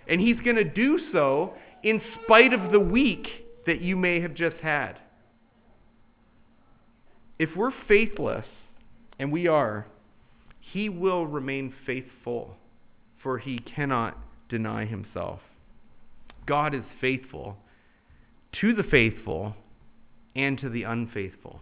And 0.08 0.20
He's 0.20 0.40
going 0.44 0.56
to 0.56 0.64
do 0.64 1.00
so 1.12 1.54
in 1.84 2.02
spite 2.24 2.54
of 2.54 2.72
the 2.72 2.80
week 2.80 3.28
that 3.66 3.82
you 3.82 3.96
may 3.96 4.22
have 4.22 4.34
just 4.34 4.58
had. 4.58 4.94
If 7.38 7.50
we're 7.56 7.72
faithless, 7.88 8.46
and 9.20 9.32
we 9.32 9.48
are, 9.48 9.86
He 10.60 10.90
will 10.90 11.28
remain 11.28 11.74
faithful, 11.86 12.56
for 13.22 13.38
He 13.38 13.60
cannot 13.60 14.18
deny 14.50 14.86
Himself. 14.86 15.40
God 16.48 16.74
is 16.74 16.84
faithful 17.00 17.56
to 18.60 18.74
the 18.74 18.84
faithful 18.84 19.56
and 20.36 20.58
to 20.60 20.70
the 20.70 20.84
unfaithful. 20.84 21.62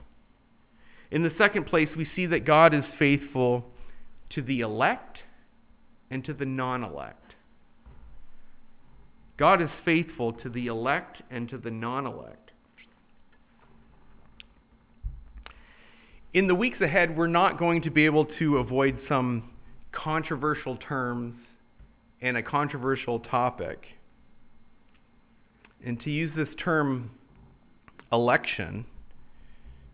In 1.12 1.24
the 1.24 1.32
second 1.38 1.66
place, 1.66 1.90
we 1.98 2.08
see 2.16 2.28
that 2.28 2.46
God 2.46 2.74
is 2.74 2.84
faithful 2.98 3.66
to 4.32 4.42
the 4.42 4.62
elect 4.62 5.18
and 6.12 6.24
to 6.26 6.34
the 6.34 6.46
non 6.46 6.84
elect. 6.84 7.34
God 9.38 9.62
is 9.62 9.70
faithful 9.86 10.34
to 10.34 10.50
the 10.50 10.68
elect 10.68 11.22
and 11.32 11.50
to 11.50 11.58
the 11.58 11.72
non 11.72 12.06
elect. 12.06 12.52
In 16.34 16.48
the 16.48 16.54
weeks 16.54 16.80
ahead, 16.80 17.18
we're 17.18 17.28
not 17.28 17.58
going 17.58 17.82
to 17.82 17.90
be 17.90 18.06
able 18.06 18.26
to 18.38 18.58
avoid 18.58 19.00
some 19.08 19.50
controversial 19.92 20.78
terms 20.78 21.34
and 22.22 22.38
a 22.38 22.44
controversial 22.44 23.20
topic. 23.20 23.84
And 25.84 26.00
to 26.04 26.12
use 26.12 26.32
this 26.36 26.50
term, 26.64 27.10
election, 28.12 28.86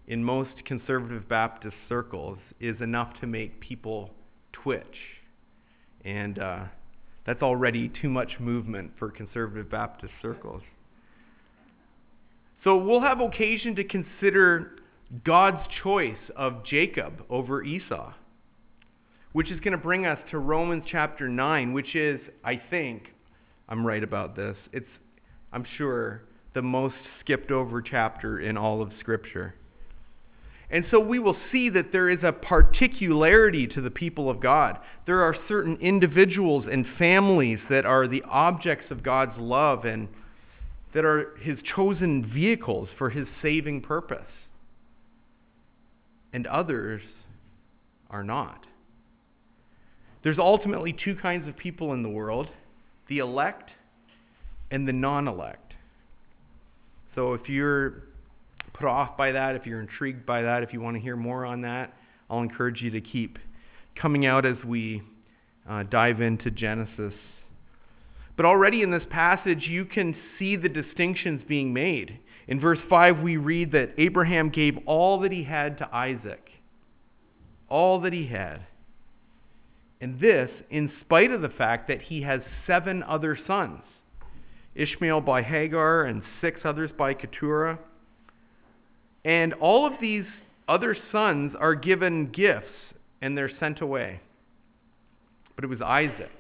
in 0.07 0.23
most 0.23 0.65
conservative 0.65 1.27
Baptist 1.27 1.75
circles 1.89 2.37
is 2.59 2.79
enough 2.81 3.19
to 3.21 3.27
make 3.27 3.59
people 3.59 4.11
twitch. 4.51 4.97
And 6.03 6.37
uh, 6.37 6.65
that's 7.25 7.41
already 7.41 7.89
too 8.01 8.09
much 8.09 8.39
movement 8.39 8.91
for 8.99 9.09
conservative 9.09 9.69
Baptist 9.69 10.13
circles. 10.21 10.61
So 12.63 12.77
we'll 12.77 13.01
have 13.01 13.19
occasion 13.19 13.75
to 13.75 13.83
consider 13.83 14.77
God's 15.23 15.67
choice 15.83 16.17
of 16.35 16.65
Jacob 16.65 17.23
over 17.29 17.63
Esau, 17.63 18.13
which 19.33 19.51
is 19.51 19.59
going 19.59 19.73
to 19.73 19.77
bring 19.77 20.05
us 20.05 20.19
to 20.31 20.39
Romans 20.39 20.83
chapter 20.89 21.27
9, 21.27 21.73
which 21.73 21.95
is, 21.95 22.19
I 22.43 22.61
think, 22.69 23.03
I'm 23.69 23.85
right 23.85 24.03
about 24.03 24.35
this, 24.35 24.55
it's, 24.71 24.89
I'm 25.51 25.65
sure, 25.77 26.23
the 26.53 26.61
most 26.61 26.95
skipped 27.19 27.51
over 27.51 27.81
chapter 27.81 28.39
in 28.39 28.57
all 28.57 28.81
of 28.81 28.91
Scripture. 28.99 29.55
And 30.75 30.83
so 30.91 30.99
we 30.99 31.19
will 31.19 31.38
see 31.53 31.69
that 31.69 31.93
there 31.93 32.09
is 32.09 32.19
a 32.21 32.33
particularity 32.33 33.65
to 33.65 33.79
the 33.79 33.89
people 33.89 34.29
of 34.29 34.41
God. 34.41 34.77
There 35.05 35.21
are 35.21 35.33
certain 35.47 35.77
individuals 35.77 36.65
and 36.69 36.85
families 36.99 37.59
that 37.69 37.85
are 37.85 38.09
the 38.09 38.23
objects 38.23 38.91
of 38.91 39.01
God's 39.01 39.38
love 39.38 39.85
and 39.85 40.09
that 40.93 41.05
are 41.05 41.38
his 41.41 41.59
chosen 41.73 42.29
vehicles 42.29 42.89
for 42.97 43.09
his 43.09 43.25
saving 43.41 43.83
purpose. 43.83 44.27
And 46.33 46.45
others 46.45 47.03
are 48.09 48.25
not. 48.25 48.65
There's 50.25 50.39
ultimately 50.39 50.91
two 50.91 51.15
kinds 51.15 51.47
of 51.47 51.55
people 51.55 51.93
in 51.93 52.03
the 52.03 52.09
world 52.09 52.49
the 53.07 53.19
elect 53.19 53.69
and 54.71 54.85
the 54.85 54.91
non 54.91 55.29
elect. 55.29 55.73
So 57.15 57.33
if 57.33 57.47
you're 57.47 58.03
put 58.75 58.88
off 58.88 59.17
by 59.17 59.31
that, 59.31 59.55
if 59.55 59.65
you're 59.65 59.81
intrigued 59.81 60.25
by 60.25 60.41
that, 60.43 60.63
if 60.63 60.73
you 60.73 60.81
want 60.81 60.95
to 60.95 61.01
hear 61.01 61.15
more 61.15 61.45
on 61.45 61.61
that, 61.61 61.93
I'll 62.29 62.41
encourage 62.41 62.81
you 62.81 62.91
to 62.91 63.01
keep 63.01 63.39
coming 63.99 64.25
out 64.25 64.45
as 64.45 64.57
we 64.65 65.01
uh, 65.69 65.83
dive 65.83 66.21
into 66.21 66.51
Genesis. 66.51 67.13
But 68.35 68.45
already 68.45 68.81
in 68.81 68.91
this 68.91 69.03
passage, 69.09 69.63
you 69.67 69.85
can 69.85 70.15
see 70.38 70.55
the 70.55 70.69
distinctions 70.69 71.41
being 71.47 71.73
made. 71.73 72.19
In 72.47 72.59
verse 72.59 72.79
5, 72.89 73.19
we 73.19 73.38
read 73.38 73.71
that 73.71 73.93
Abraham 73.97 74.49
gave 74.49 74.77
all 74.85 75.21
that 75.21 75.31
he 75.31 75.43
had 75.43 75.77
to 75.79 75.95
Isaac. 75.95 76.49
All 77.69 78.01
that 78.01 78.13
he 78.13 78.27
had. 78.27 78.65
And 80.01 80.19
this, 80.19 80.49
in 80.69 80.91
spite 81.01 81.31
of 81.31 81.41
the 81.41 81.49
fact 81.49 81.88
that 81.88 82.01
he 82.01 82.21
has 82.23 82.41
seven 82.67 83.01
other 83.03 83.38
sons 83.47 83.81
Ishmael 84.75 85.21
by 85.21 85.41
Hagar 85.41 86.03
and 86.03 86.21
six 86.41 86.59
others 86.65 86.91
by 86.97 87.13
Keturah. 87.13 87.79
And 89.25 89.53
all 89.55 89.85
of 89.88 89.93
these 89.99 90.25
other 90.67 90.95
sons 91.11 91.53
are 91.59 91.75
given 91.75 92.31
gifts 92.31 92.67
and 93.21 93.38
they're 93.38 93.51
sent 93.59 93.81
away. 93.81 94.21
But 95.55 95.65
it 95.65 95.67
was 95.67 95.81
Isaac 95.81 96.31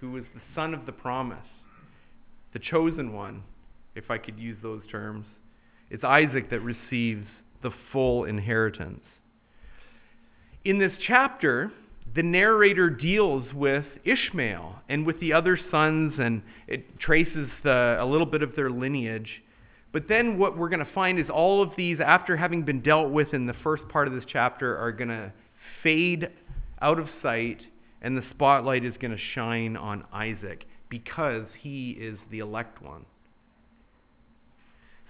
who 0.00 0.12
was 0.12 0.24
the 0.34 0.40
son 0.54 0.74
of 0.74 0.84
the 0.84 0.92
promise, 0.92 1.38
the 2.52 2.58
chosen 2.58 3.14
one, 3.14 3.42
if 3.94 4.10
I 4.10 4.18
could 4.18 4.38
use 4.38 4.58
those 4.62 4.82
terms. 4.90 5.24
It's 5.88 6.04
Isaac 6.04 6.50
that 6.50 6.60
receives 6.60 7.26
the 7.62 7.70
full 7.90 8.24
inheritance. 8.24 9.00
In 10.64 10.78
this 10.78 10.92
chapter, 11.06 11.72
the 12.14 12.22
narrator 12.22 12.90
deals 12.90 13.44
with 13.54 13.86
Ishmael 14.04 14.76
and 14.88 15.06
with 15.06 15.20
the 15.20 15.32
other 15.32 15.58
sons, 15.70 16.14
and 16.18 16.42
it 16.66 16.98
traces 16.98 17.48
the, 17.62 17.96
a 17.98 18.04
little 18.04 18.26
bit 18.26 18.42
of 18.42 18.54
their 18.54 18.70
lineage. 18.70 19.42
But 19.94 20.08
then 20.08 20.38
what 20.38 20.58
we're 20.58 20.70
going 20.70 20.84
to 20.84 20.92
find 20.92 21.20
is 21.20 21.30
all 21.30 21.62
of 21.62 21.70
these, 21.76 21.98
after 22.04 22.36
having 22.36 22.64
been 22.64 22.80
dealt 22.80 23.12
with 23.12 23.32
in 23.32 23.46
the 23.46 23.54
first 23.62 23.88
part 23.88 24.08
of 24.08 24.12
this 24.12 24.24
chapter, 24.26 24.76
are 24.76 24.90
going 24.90 25.08
to 25.08 25.32
fade 25.84 26.30
out 26.82 26.98
of 26.98 27.06
sight, 27.22 27.60
and 28.02 28.18
the 28.18 28.24
spotlight 28.32 28.84
is 28.84 28.94
going 29.00 29.12
to 29.12 29.22
shine 29.34 29.76
on 29.76 30.04
Isaac 30.12 30.64
because 30.88 31.46
he 31.60 31.92
is 31.92 32.18
the 32.32 32.40
elect 32.40 32.82
one. 32.82 33.06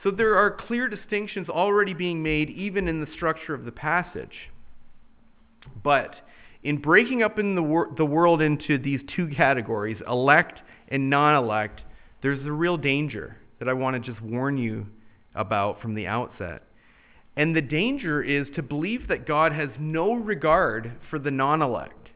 So 0.02 0.10
there 0.10 0.36
are 0.36 0.50
clear 0.50 0.86
distinctions 0.86 1.48
already 1.48 1.94
being 1.94 2.22
made, 2.22 2.50
even 2.50 2.86
in 2.86 3.00
the 3.00 3.10
structure 3.14 3.54
of 3.54 3.64
the 3.64 3.72
passage. 3.72 4.50
But 5.82 6.14
in 6.62 6.76
breaking 6.76 7.22
up 7.22 7.38
in 7.38 7.54
the, 7.54 7.62
wor- 7.62 7.90
the 7.96 8.04
world 8.04 8.42
into 8.42 8.76
these 8.76 9.00
two 9.16 9.28
categories, 9.34 9.96
elect 10.06 10.58
and 10.88 11.08
non 11.08 11.42
elect, 11.42 11.80
there's 12.20 12.44
a 12.44 12.52
real 12.52 12.76
danger 12.76 13.38
that 13.64 13.70
I 13.70 13.74
want 13.74 13.94
to 13.94 14.12
just 14.12 14.22
warn 14.22 14.58
you 14.58 14.86
about 15.34 15.80
from 15.80 15.94
the 15.94 16.06
outset. 16.06 16.62
And 17.36 17.56
the 17.56 17.62
danger 17.62 18.22
is 18.22 18.46
to 18.54 18.62
believe 18.62 19.08
that 19.08 19.26
God 19.26 19.52
has 19.52 19.70
no 19.80 20.12
regard 20.12 20.92
for 21.08 21.18
the 21.18 21.30
non 21.30 21.62
elect, 21.62 22.10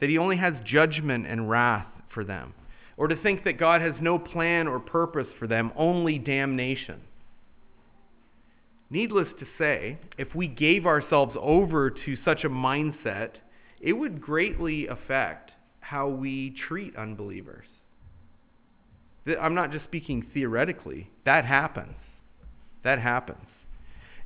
that 0.00 0.10
he 0.10 0.18
only 0.18 0.36
has 0.36 0.54
judgment 0.64 1.26
and 1.26 1.48
wrath 1.48 1.86
for 2.12 2.24
them, 2.24 2.52
or 2.96 3.08
to 3.08 3.16
think 3.16 3.44
that 3.44 3.58
God 3.58 3.80
has 3.80 3.94
no 4.00 4.18
plan 4.18 4.68
or 4.68 4.78
purpose 4.78 5.26
for 5.38 5.46
them, 5.46 5.72
only 5.76 6.18
damnation. 6.18 7.00
Needless 8.90 9.28
to 9.38 9.46
say, 9.56 9.98
if 10.18 10.34
we 10.34 10.46
gave 10.46 10.84
ourselves 10.84 11.36
over 11.40 11.90
to 11.90 12.18
such 12.24 12.44
a 12.44 12.50
mindset, 12.50 13.30
it 13.80 13.94
would 13.94 14.20
greatly 14.20 14.88
affect 14.88 15.52
how 15.80 16.08
we 16.08 16.54
treat 16.68 16.94
unbelievers. 16.96 17.64
I'm 19.40 19.54
not 19.54 19.70
just 19.72 19.84
speaking 19.84 20.26
theoretically, 20.32 21.10
that 21.24 21.44
happens. 21.44 21.96
That 22.84 22.98
happens. 22.98 23.46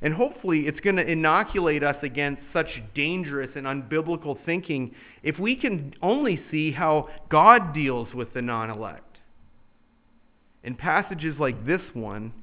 And 0.01 0.13
hopefully, 0.13 0.67
it's 0.67 0.79
going 0.81 0.97
to 0.97 1.05
inoculate 1.05 1.83
us 1.83 1.95
against 2.03 2.41
such 2.53 2.67
dangerous 2.93 3.51
and 3.55 3.65
unbiblical 3.65 4.37
thinking 4.45 4.93
if 5.23 5.39
we 5.39 5.55
can 5.55 5.93
only 6.01 6.41
see 6.51 6.71
how 6.71 7.09
God 7.29 7.73
deals 7.73 8.13
with 8.13 8.33
the 8.33 8.41
non 8.41 8.69
elect. 8.69 9.17
In 10.63 10.75
passages 10.75 11.35
like 11.39 11.65
this 11.65 11.81
one, 11.93 12.33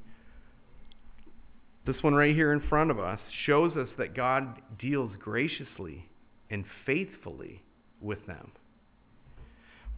this 1.85 2.01
one 2.01 2.13
right 2.13 2.33
here 2.33 2.53
in 2.53 2.61
front 2.69 2.89
of 2.89 2.99
us, 2.99 3.19
shows 3.45 3.75
us 3.75 3.89
that 3.97 4.15
God 4.15 4.61
deals 4.79 5.11
graciously 5.19 6.09
and 6.49 6.65
faithfully 6.85 7.61
with 8.01 8.25
them. 8.25 8.51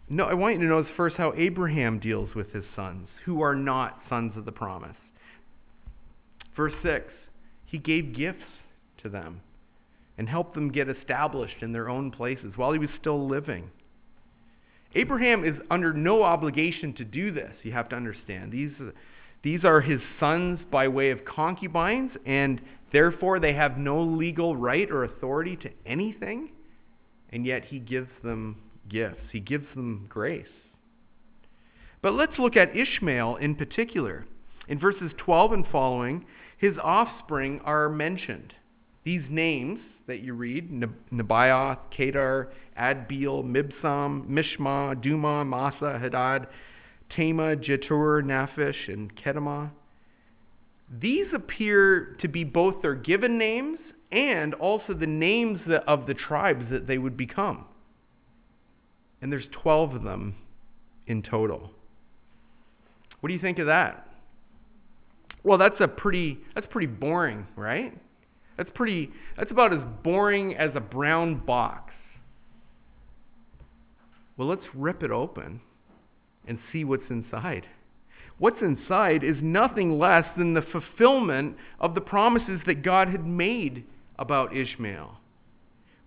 No, 0.08 0.26
I 0.26 0.34
want 0.34 0.56
you 0.56 0.62
to 0.62 0.68
notice 0.68 0.92
first 0.96 1.16
how 1.16 1.34
Abraham 1.36 2.00
deals 2.00 2.36
with 2.36 2.52
his 2.52 2.64
sons, 2.76 3.08
who 3.26 3.42
are 3.42 3.56
not 3.56 4.02
sons 4.08 4.38
of 4.38 4.46
the 4.46 4.52
promise. 4.52 4.96
Verse 6.56 6.74
6 6.84 7.06
He 7.66 7.78
gave 7.78 8.16
gifts 8.16 8.46
to 9.02 9.10
them 9.10 9.42
and 10.18 10.30
helped 10.30 10.54
them 10.54 10.72
get 10.72 10.90
established 10.90 11.62
in 11.62 11.72
their 11.72 11.90
own 11.90 12.12
places 12.12 12.54
while 12.56 12.72
he 12.72 12.80
was 12.80 12.90
still 13.00 13.28
living. 13.28 13.70
Abraham 14.94 15.44
is 15.44 15.56
under 15.70 15.92
no 15.92 16.24
obligation 16.24 16.94
to 16.94 17.04
do 17.04 17.32
this, 17.32 17.52
you 17.64 17.74
have 17.74 17.90
to 17.90 17.98
understand. 17.98 18.52
These, 18.52 18.72
these 19.44 19.66
are 19.66 19.82
his 19.82 20.00
sons 20.20 20.60
by 20.72 20.88
way 20.88 21.10
of 21.10 21.26
concubines, 21.26 22.12
and 22.26 22.62
Therefore, 22.96 23.42
they 23.42 23.52
have 23.52 23.78
no 23.78 24.02
legal 24.02 24.56
right 24.56 24.90
or 24.90 25.04
authority 25.04 25.58
to 25.58 25.70
anything, 25.86 26.48
and 27.32 27.46
yet 27.46 27.66
he 27.66 27.80
gives 27.80 28.08
them 28.24 28.56
gifts, 28.90 29.22
he 29.32 29.40
gives 29.40 29.66
them 29.76 30.06
grace. 30.10 30.46
But 32.02 32.14
let's 32.14 32.38
look 32.38 32.56
at 32.56 32.76
Ishmael 32.76 33.38
in 33.38 33.56
particular. 33.56 34.26
In 34.68 34.80
verses 34.80 35.12
12 35.18 35.52
and 35.54 35.66
following, 35.72 36.26
his 36.58 36.74
offspring 36.82 37.62
are 37.64 37.90
mentioned. 37.90 38.54
These 39.04 39.24
names 39.30 39.80
that 40.08 40.20
you 40.20 40.34
read 40.34 40.72
Nebaioth, 41.12 41.80
Kedar, 41.96 42.52
Adbeel, 42.80 43.44
Mibsam, 43.44 44.28
Mishma, 44.28 44.96
Dumah, 45.04 45.46
Massa, 45.48 46.00
Hadad, 46.00 46.48
Tema, 47.16 47.56
Jetur, 47.56 48.24
Naphish, 48.24 48.88
and 48.88 49.16
Kedemah 49.16 49.72
these 50.90 51.28
appear 51.34 52.16
to 52.22 52.28
be 52.28 52.44
both 52.44 52.82
their 52.82 52.96
given 52.96 53.38
names 53.38 53.80
and 54.12 54.54
also 54.54 54.94
the 54.94 55.08
names 55.08 55.60
of 55.88 56.06
the 56.06 56.14
tribes 56.14 56.66
that 56.70 56.88
they 56.88 56.98
would 56.98 57.18
become. 57.18 57.66
And 59.26 59.32
there's 59.32 59.48
12 59.64 59.96
of 59.96 60.04
them 60.04 60.36
in 61.08 61.24
total. 61.24 61.72
What 63.20 63.30
do 63.30 63.34
you 63.34 63.40
think 63.40 63.58
of 63.58 63.66
that? 63.66 64.08
Well, 65.44 65.58
that's 65.58 65.80
a 65.80 65.88
pretty 65.88 66.38
that's 66.54 66.68
pretty 66.70 66.86
boring, 66.86 67.48
right? 67.56 67.92
That's 68.56 68.70
pretty 68.76 69.10
that's 69.36 69.50
about 69.50 69.74
as 69.74 69.80
boring 70.04 70.56
as 70.56 70.70
a 70.76 70.80
brown 70.80 71.44
box. 71.44 71.92
Well, 74.38 74.48
let's 74.48 74.62
rip 74.76 75.02
it 75.02 75.10
open 75.10 75.60
and 76.48 76.60
see 76.72 76.84
what's 76.84 77.10
inside. 77.10 77.66
What's 78.38 78.62
inside 78.62 79.24
is 79.24 79.38
nothing 79.42 79.98
less 79.98 80.26
than 80.38 80.54
the 80.54 80.62
fulfillment 80.72 81.58
of 81.80 81.96
the 81.96 82.02
promises 82.02 82.62
that 82.68 82.84
God 82.84 83.08
had 83.08 83.26
made 83.26 83.86
about 84.20 84.56
Ishmael. 84.56 85.18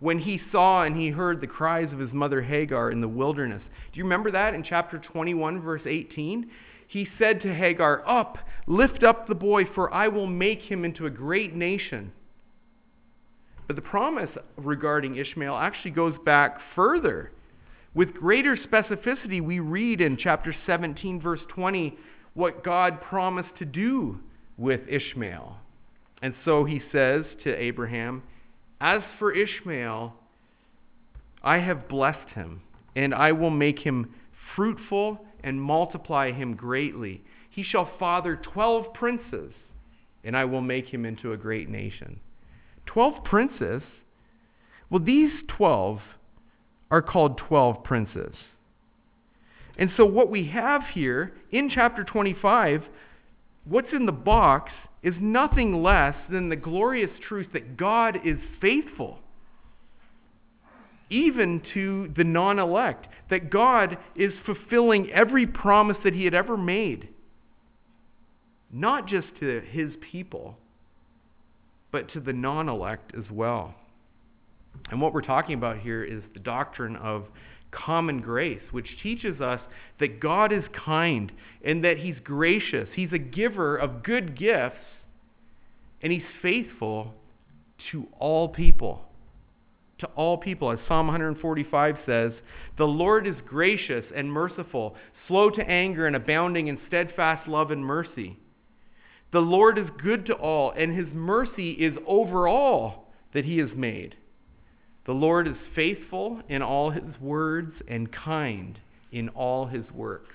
When 0.00 0.20
he 0.20 0.40
saw 0.52 0.84
and 0.84 0.96
he 0.96 1.10
heard 1.10 1.40
the 1.40 1.46
cries 1.46 1.92
of 1.92 1.98
his 1.98 2.12
mother 2.12 2.42
Hagar 2.42 2.90
in 2.90 3.00
the 3.00 3.08
wilderness. 3.08 3.62
Do 3.92 3.98
you 3.98 4.04
remember 4.04 4.30
that 4.30 4.54
in 4.54 4.62
chapter 4.62 4.98
21, 4.98 5.60
verse 5.60 5.82
18? 5.84 6.48
He 6.86 7.08
said 7.18 7.42
to 7.42 7.54
Hagar, 7.54 8.02
Up, 8.06 8.38
lift 8.66 9.02
up 9.02 9.26
the 9.26 9.34
boy, 9.34 9.64
for 9.74 9.92
I 9.92 10.08
will 10.08 10.26
make 10.26 10.60
him 10.60 10.84
into 10.84 11.06
a 11.06 11.10
great 11.10 11.54
nation. 11.54 12.12
But 13.66 13.76
the 13.76 13.82
promise 13.82 14.30
regarding 14.56 15.16
Ishmael 15.16 15.56
actually 15.56 15.90
goes 15.90 16.14
back 16.24 16.58
further. 16.74 17.32
With 17.94 18.14
greater 18.14 18.56
specificity, 18.56 19.42
we 19.42 19.60
read 19.60 20.00
in 20.00 20.16
chapter 20.16 20.54
17, 20.66 21.20
verse 21.20 21.40
20, 21.48 21.98
what 22.34 22.64
God 22.64 23.02
promised 23.02 23.56
to 23.58 23.64
do 23.64 24.20
with 24.56 24.80
Ishmael. 24.88 25.56
And 26.22 26.34
so 26.44 26.64
he 26.64 26.80
says 26.92 27.24
to 27.44 27.54
Abraham, 27.54 28.22
As 28.80 29.02
for 29.18 29.32
Ishmael, 29.32 30.14
I 31.42 31.58
have 31.58 31.88
blessed 31.88 32.28
him, 32.34 32.60
and 32.94 33.14
I 33.14 33.32
will 33.32 33.50
make 33.50 33.80
him 33.80 34.14
fruitful 34.54 35.24
and 35.42 35.60
multiply 35.60 36.32
him 36.32 36.54
greatly. 36.54 37.22
He 37.50 37.62
shall 37.62 37.90
father 37.98 38.36
12 38.36 38.92
princes, 38.94 39.52
and 40.24 40.36
I 40.36 40.44
will 40.44 40.60
make 40.60 40.86
him 40.86 41.04
into 41.04 41.32
a 41.32 41.36
great 41.36 41.68
nation. 41.68 42.20
12 42.86 43.24
princes? 43.24 43.82
Well, 44.90 45.02
these 45.02 45.32
12 45.48 46.00
are 46.90 47.02
called 47.02 47.38
12 47.38 47.84
princes. 47.84 48.34
And 49.76 49.90
so, 49.96 50.04
what 50.04 50.30
we 50.30 50.48
have 50.48 50.82
here 50.92 51.34
in 51.52 51.70
chapter 51.70 52.02
25, 52.02 52.82
what's 53.64 53.92
in 53.92 54.06
the 54.06 54.12
box 54.12 54.72
is 55.08 55.14
nothing 55.20 55.82
less 55.82 56.14
than 56.30 56.50
the 56.50 56.56
glorious 56.56 57.10
truth 57.26 57.46
that 57.54 57.78
God 57.78 58.18
is 58.26 58.36
faithful, 58.60 59.18
even 61.08 61.62
to 61.72 62.12
the 62.14 62.24
non 62.24 62.58
elect, 62.58 63.06
that 63.30 63.48
God 63.48 63.96
is 64.14 64.34
fulfilling 64.44 65.10
every 65.10 65.46
promise 65.46 65.96
that 66.04 66.12
He 66.12 66.24
had 66.24 66.34
ever 66.34 66.58
made, 66.58 67.08
not 68.70 69.08
just 69.08 69.28
to 69.40 69.62
His 69.70 69.92
people, 70.12 70.58
but 71.90 72.12
to 72.12 72.20
the 72.20 72.34
non 72.34 72.68
elect 72.68 73.12
as 73.16 73.30
well. 73.30 73.74
And 74.90 75.00
what 75.00 75.14
we're 75.14 75.22
talking 75.22 75.54
about 75.54 75.78
here 75.78 76.04
is 76.04 76.22
the 76.34 76.40
doctrine 76.40 76.96
of 76.96 77.24
common 77.70 78.20
grace, 78.20 78.60
which 78.72 78.98
teaches 79.02 79.40
us 79.40 79.60
that 80.00 80.20
God 80.20 80.52
is 80.52 80.64
kind 80.84 81.32
and 81.64 81.82
that 81.82 81.96
He's 81.96 82.16
gracious. 82.22 82.90
He's 82.94 83.12
a 83.12 83.18
giver 83.18 83.78
of 83.78 84.02
good 84.02 84.38
gifts, 84.38 84.76
and 86.02 86.12
He's 86.12 86.22
faithful 86.42 87.14
to 87.90 88.06
all 88.18 88.48
people. 88.48 89.02
To 90.00 90.06
all 90.08 90.38
people. 90.38 90.70
As 90.70 90.78
Psalm 90.86 91.06
145 91.08 91.96
says, 92.06 92.32
the 92.76 92.84
Lord 92.84 93.26
is 93.26 93.34
gracious 93.46 94.04
and 94.14 94.32
merciful, 94.32 94.94
slow 95.26 95.50
to 95.50 95.62
anger 95.62 96.06
and 96.06 96.14
abounding 96.14 96.68
in 96.68 96.78
steadfast 96.86 97.48
love 97.48 97.70
and 97.70 97.84
mercy. 97.84 98.38
The 99.32 99.40
Lord 99.40 99.78
is 99.78 99.88
good 100.02 100.26
to 100.26 100.34
all, 100.34 100.70
and 100.70 100.96
His 100.96 101.08
mercy 101.12 101.72
is 101.72 101.94
over 102.06 102.48
all 102.48 103.08
that 103.34 103.44
He 103.44 103.58
has 103.58 103.70
made. 103.74 104.14
The 105.08 105.14
Lord 105.14 105.48
is 105.48 105.56
faithful 105.74 106.42
in 106.50 106.60
all 106.60 106.90
his 106.90 107.18
words 107.18 107.72
and 107.88 108.12
kind 108.12 108.78
in 109.10 109.30
all 109.30 109.64
his 109.64 109.90
works. 109.94 110.34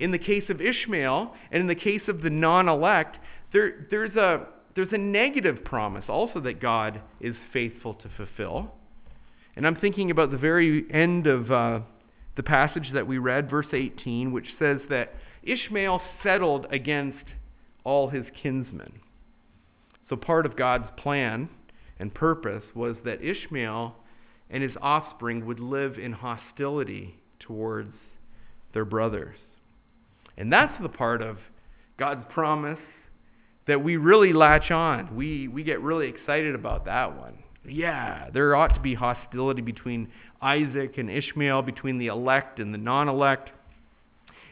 In 0.00 0.10
the 0.10 0.18
case 0.18 0.42
of 0.48 0.60
Ishmael 0.60 1.32
and 1.52 1.60
in 1.60 1.68
the 1.68 1.76
case 1.76 2.02
of 2.08 2.22
the 2.22 2.30
non 2.30 2.68
elect, 2.68 3.16
there, 3.52 3.86
there's, 3.90 4.14
a, 4.16 4.46
there's 4.74 4.92
a 4.92 4.98
negative 4.98 5.64
promise 5.64 6.04
also 6.08 6.40
that 6.40 6.60
God 6.60 7.00
is 7.20 7.34
faithful 7.52 7.94
to 7.94 8.10
fulfill. 8.16 8.72
And 9.56 9.66
I'm 9.66 9.76
thinking 9.76 10.10
about 10.10 10.30
the 10.30 10.36
very 10.36 10.84
end 10.92 11.26
of 11.26 11.50
uh, 11.50 11.80
the 12.36 12.42
passage 12.42 12.90
that 12.92 13.06
we 13.06 13.18
read, 13.18 13.50
verse 13.50 13.66
18, 13.72 14.32
which 14.32 14.46
says 14.58 14.78
that 14.90 15.14
Ishmael 15.42 16.02
settled 16.22 16.66
against 16.70 17.24
all 17.84 18.10
his 18.10 18.26
kinsmen. 18.42 19.00
So, 20.08 20.16
part 20.16 20.44
of 20.44 20.56
God's 20.56 20.88
plan 20.98 21.48
and 21.98 22.12
purpose 22.12 22.62
was 22.74 22.96
that 23.04 23.22
Ishmael 23.22 23.96
and 24.50 24.62
his 24.62 24.72
offspring 24.80 25.46
would 25.46 25.60
live 25.60 25.98
in 25.98 26.12
hostility 26.12 27.16
towards 27.40 27.94
their 28.74 28.84
brothers. 28.84 29.36
And 30.36 30.52
that's 30.52 30.80
the 30.82 30.88
part 30.88 31.22
of 31.22 31.38
God's 31.98 32.24
promise 32.32 32.78
that 33.66 33.82
we 33.82 33.96
really 33.96 34.32
latch 34.32 34.70
on. 34.70 35.14
We, 35.16 35.48
we 35.48 35.64
get 35.64 35.80
really 35.80 36.08
excited 36.08 36.54
about 36.54 36.84
that 36.84 37.16
one. 37.16 37.34
Yeah, 37.64 38.30
there 38.32 38.54
ought 38.54 38.74
to 38.74 38.80
be 38.80 38.94
hostility 38.94 39.62
between 39.62 40.08
Isaac 40.40 40.98
and 40.98 41.10
Ishmael, 41.10 41.62
between 41.62 41.98
the 41.98 42.06
elect 42.06 42.60
and 42.60 42.72
the 42.72 42.78
non 42.78 43.08
elect. 43.08 43.50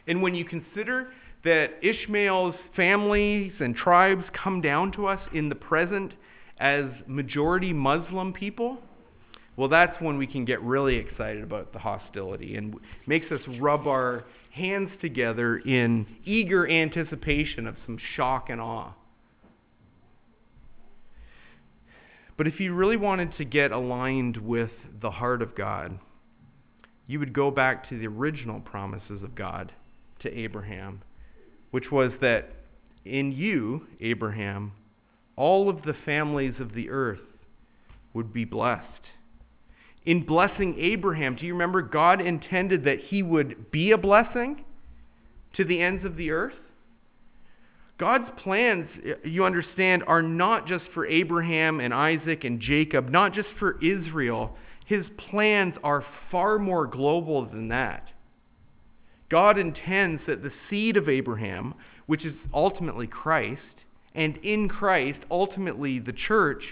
And 0.07 0.21
when 0.21 0.35
you 0.35 0.43
consider 0.43 1.07
that 1.45 1.71
Ishmael's 1.81 2.55
families 2.75 3.53
and 3.59 3.75
tribes 3.75 4.23
come 4.33 4.61
down 4.61 4.91
to 4.93 5.07
us 5.07 5.21
in 5.33 5.47
the 5.47 5.55
present 5.55 6.11
as 6.59 6.85
majority 7.07 7.71
Muslim 7.71 8.33
people, 8.33 8.79
well, 9.55 9.69
that's 9.69 9.99
when 10.01 10.17
we 10.17 10.27
can 10.27 10.43
get 10.43 10.61
really 10.61 10.97
excited 10.97 11.41
about 11.41 11.71
the 11.71 11.79
hostility 11.79 12.57
and 12.57 12.75
makes 13.07 13.31
us 13.31 13.39
rub 13.59 13.87
our 13.87 14.25
hands 14.51 14.89
together 15.01 15.57
in 15.59 16.05
eager 16.25 16.67
anticipation 16.67 17.67
of 17.67 17.75
some 17.85 17.97
shock 18.15 18.49
and 18.49 18.59
awe. 18.59 18.91
But 22.37 22.47
if 22.47 22.59
you 22.59 22.73
really 22.73 22.97
wanted 22.97 23.35
to 23.37 23.45
get 23.45 23.71
aligned 23.71 24.37
with 24.37 24.71
the 25.01 25.11
heart 25.11 25.41
of 25.41 25.55
God, 25.55 25.99
you 27.07 27.19
would 27.19 27.33
go 27.33 27.51
back 27.51 27.87
to 27.89 27.97
the 27.97 28.07
original 28.07 28.59
promises 28.59 29.23
of 29.23 29.35
God 29.35 29.71
to 30.21 30.37
Abraham, 30.37 31.01
which 31.71 31.91
was 31.91 32.11
that 32.21 32.49
in 33.05 33.31
you, 33.31 33.85
Abraham, 34.01 34.73
all 35.35 35.69
of 35.69 35.83
the 35.83 35.93
families 36.05 36.55
of 36.59 36.73
the 36.73 36.89
earth 36.89 37.19
would 38.13 38.33
be 38.33 38.45
blessed. 38.45 38.83
In 40.05 40.25
blessing 40.25 40.75
Abraham, 40.79 41.35
do 41.35 41.45
you 41.45 41.53
remember 41.53 41.81
God 41.81 42.21
intended 42.21 42.83
that 42.85 42.99
he 42.99 43.23
would 43.23 43.71
be 43.71 43.91
a 43.91 43.97
blessing 43.97 44.63
to 45.53 45.63
the 45.63 45.81
ends 45.81 46.05
of 46.05 46.15
the 46.15 46.31
earth? 46.31 46.53
God's 47.97 48.29
plans, 48.43 48.89
you 49.23 49.45
understand, 49.45 50.03
are 50.05 50.21
not 50.21 50.67
just 50.67 50.83
for 50.93 51.05
Abraham 51.05 51.79
and 51.79 51.93
Isaac 51.93 52.43
and 52.43 52.59
Jacob, 52.59 53.09
not 53.09 53.33
just 53.33 53.47
for 53.57 53.81
Israel. 53.81 54.57
His 54.85 55.05
plans 55.29 55.75
are 55.83 56.05
far 56.29 56.59
more 56.59 56.87
global 56.87 57.45
than 57.45 57.69
that. 57.69 58.09
God 59.29 59.57
intends 59.57 60.21
that 60.27 60.43
the 60.43 60.51
seed 60.69 60.97
of 60.97 61.07
Abraham, 61.07 61.73
which 62.05 62.25
is 62.25 62.35
ultimately 62.53 63.07
Christ, 63.07 63.61
and 64.13 64.37
in 64.37 64.69
Christ, 64.69 65.19
ultimately 65.31 65.99
the 65.99 66.13
church, 66.13 66.63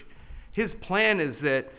his 0.52 0.70
plan 0.82 1.20
is 1.20 1.36
that 1.42 1.72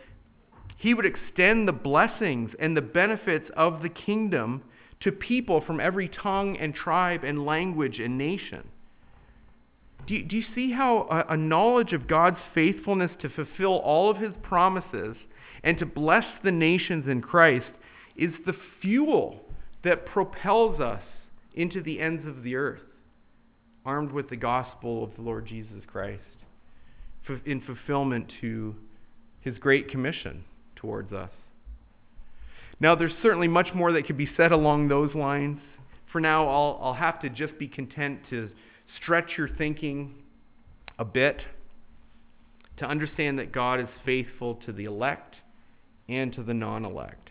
he 0.77 0.95
would 0.95 1.07
extend 1.07 1.69
the 1.69 1.73
blessings 1.73 2.51
and 2.59 2.77
the 2.77 2.83
benefits 2.83 3.49
of 3.57 3.83
the 3.83 3.89
kingdom 3.89 4.63
to 5.01 5.13
people 5.13 5.61
from 5.61 5.81
every 5.81 6.09
tongue 6.09 6.57
and 6.57 6.75
tribe 6.75 7.25
and 7.25 7.47
language 7.47 8.01
and 8.01 8.19
nation. 8.19 8.69
Do 10.07 10.15
you, 10.15 10.23
do 10.25 10.37
you 10.37 10.45
see 10.55 10.73
how 10.73 11.07
a, 11.29 11.35
a 11.35 11.37
knowledge 11.37 11.93
of 11.93 12.07
God's 12.07 12.39
faithfulness 12.55 13.11
to 13.23 13.29
fulfill 13.29 13.77
all 13.79 14.11
of 14.11 14.19
his 14.19 14.33
promises 14.43 15.17
and 15.63 15.79
to 15.79 15.87
bless 15.87 16.25
the 16.43 16.51
nations 16.51 17.07
in 17.09 17.23
Christ 17.23 17.71
is 18.17 18.33
the 18.47 18.55
fuel 18.83 19.41
that 19.83 20.07
propels 20.07 20.81
us 20.81 21.03
into 21.55 21.83
the 21.83 22.01
ends 22.01 22.27
of 22.27 22.43
the 22.43 22.57
earth? 22.57 22.81
armed 23.85 24.13
with 24.13 24.31
the 24.31 24.37
gospel 24.37 25.05
of 25.05 25.11
the 25.17 25.23
Lord 25.23 25.47
Jesus 25.47 25.83
Christ 25.87 26.23
in 27.47 27.61
fulfillment 27.63 28.31
to 28.41 28.75
his 29.41 29.57
great 29.59 29.91
commission 29.91 30.45
towards 30.77 31.13
us. 31.13 31.31
Now, 32.81 32.95
there's 32.95 33.13
certainly 33.23 33.49
much 33.49 33.69
more 33.75 33.93
that 33.93 34.07
could 34.07 34.19
be 34.19 34.29
said 34.37 34.53
along 34.53 34.89
those 34.89 35.15
lines. 35.15 35.61
For 36.13 36.21
now, 36.21 36.49
I'll, 36.49 36.79
I'll 36.83 36.95
have 36.95 37.21
to 37.23 37.31
just 37.31 37.59
be 37.59 37.69
content 37.69 38.21
to 38.31 38.51
stretch 39.03 39.31
your 39.37 39.49
thinking 39.49 40.15
a 40.99 41.05
bit 41.05 41.41
to 42.79 42.85
understand 42.85 43.39
that 43.39 43.53
God 43.53 43.81
is 43.81 43.89
faithful 44.05 44.57
to 44.67 44.73
the 44.73 44.85
elect 44.85 45.37
and 46.09 46.33
to 46.35 46.43
the 46.43 46.55
non 46.55 46.85
elect. 46.85 47.31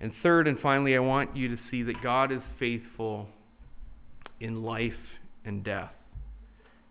And 0.00 0.12
third 0.22 0.48
and 0.48 0.58
finally, 0.60 0.96
I 0.96 1.00
want 1.00 1.36
you 1.36 1.48
to 1.48 1.62
see 1.70 1.82
that 1.82 2.02
God 2.02 2.32
is 2.32 2.40
faithful 2.58 3.28
in 4.40 4.62
life 4.62 4.92
and 5.44 5.62
death. 5.62 5.92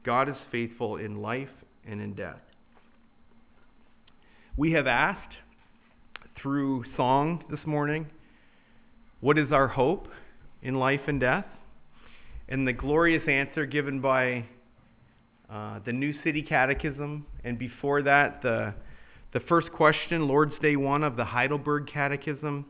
God 0.06 0.30
is 0.30 0.36
faithful 0.52 0.98
in 0.98 1.22
life 1.22 1.50
and 1.86 2.02
in 2.02 2.14
death. 2.14 2.40
We 4.56 4.72
have 4.74 4.88
asked 4.88 5.36
through 6.42 6.86
song 6.96 7.44
this 7.50 7.60
morning, 7.66 8.08
what 9.22 9.38
is 9.38 9.52
our 9.52 9.68
hope 9.68 10.08
in 10.62 10.76
life 10.76 11.02
and 11.08 11.20
death? 11.20 11.46
And 12.52 12.68
the 12.68 12.74
glorious 12.74 13.22
answer 13.28 13.68
given 13.68 14.02
by 14.02 14.44
uh, 15.52 15.80
the 15.86 15.94
New 15.94 16.16
City 16.24 16.42
Catechism, 16.42 17.24
and 17.44 17.60
before 17.60 18.02
that, 18.02 18.42
the, 18.42 18.74
the 19.34 19.40
first 19.42 19.72
question, 19.72 20.28
Lord's 20.28 20.58
Day 20.60 20.76
1 20.76 21.04
of 21.04 21.16
the 21.16 21.26
Heidelberg 21.26 21.88
Catechism. 21.94 22.66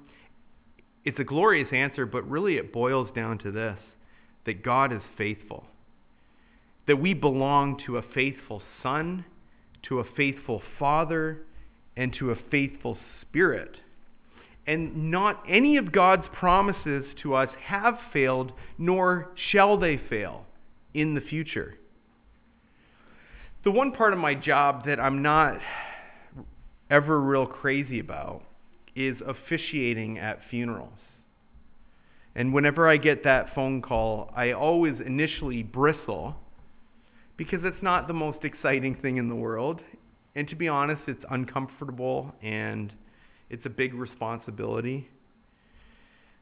It's 1.05 1.17
a 1.17 1.23
glorious 1.23 1.69
answer, 1.71 2.05
but 2.05 2.29
really 2.29 2.57
it 2.57 2.73
boils 2.73 3.09
down 3.15 3.37
to 3.39 3.51
this 3.51 3.77
that 4.45 4.63
God 4.63 4.91
is 4.91 5.01
faithful, 5.17 5.63
that 6.87 6.97
we 6.97 7.13
belong 7.13 7.81
to 7.85 7.97
a 7.97 8.01
faithful 8.13 8.61
Son, 8.83 9.23
to 9.83 9.99
a 9.99 10.05
faithful 10.17 10.61
Father, 10.77 11.39
and 11.95 12.13
to 12.19 12.31
a 12.31 12.35
faithful 12.51 12.97
Spirit. 13.21 13.77
And 14.67 15.09
not 15.09 15.43
any 15.47 15.77
of 15.77 15.91
God's 15.91 16.25
promises 16.33 17.05
to 17.23 17.33
us 17.33 17.49
have 17.65 17.97
failed, 18.13 18.51
nor 18.77 19.29
shall 19.51 19.77
they 19.77 19.97
fail 19.97 20.45
in 20.93 21.15
the 21.15 21.21
future. 21.21 21.75
The 23.63 23.71
one 23.71 23.91
part 23.91 24.13
of 24.13 24.19
my 24.19 24.35
job 24.35 24.85
that 24.85 24.99
I'm 24.99 25.21
not 25.21 25.59
ever 26.89 27.19
real 27.19 27.45
crazy 27.45 27.99
about 27.99 28.43
is 28.95 29.17
officiating 29.25 30.17
at 30.17 30.39
funerals. 30.49 30.93
And 32.35 32.53
whenever 32.53 32.87
I 32.87 32.97
get 32.97 33.23
that 33.23 33.53
phone 33.53 33.81
call, 33.81 34.31
I 34.35 34.51
always 34.51 34.95
initially 35.05 35.63
bristle 35.63 36.35
because 37.37 37.59
it's 37.63 37.81
not 37.81 38.07
the 38.07 38.13
most 38.13 38.43
exciting 38.43 38.95
thing 38.95 39.17
in 39.17 39.29
the 39.29 39.35
world. 39.35 39.81
And 40.35 40.47
to 40.49 40.55
be 40.55 40.67
honest, 40.67 41.01
it's 41.07 41.23
uncomfortable 41.29 42.33
and 42.41 42.93
it's 43.49 43.65
a 43.65 43.69
big 43.69 43.93
responsibility. 43.93 45.07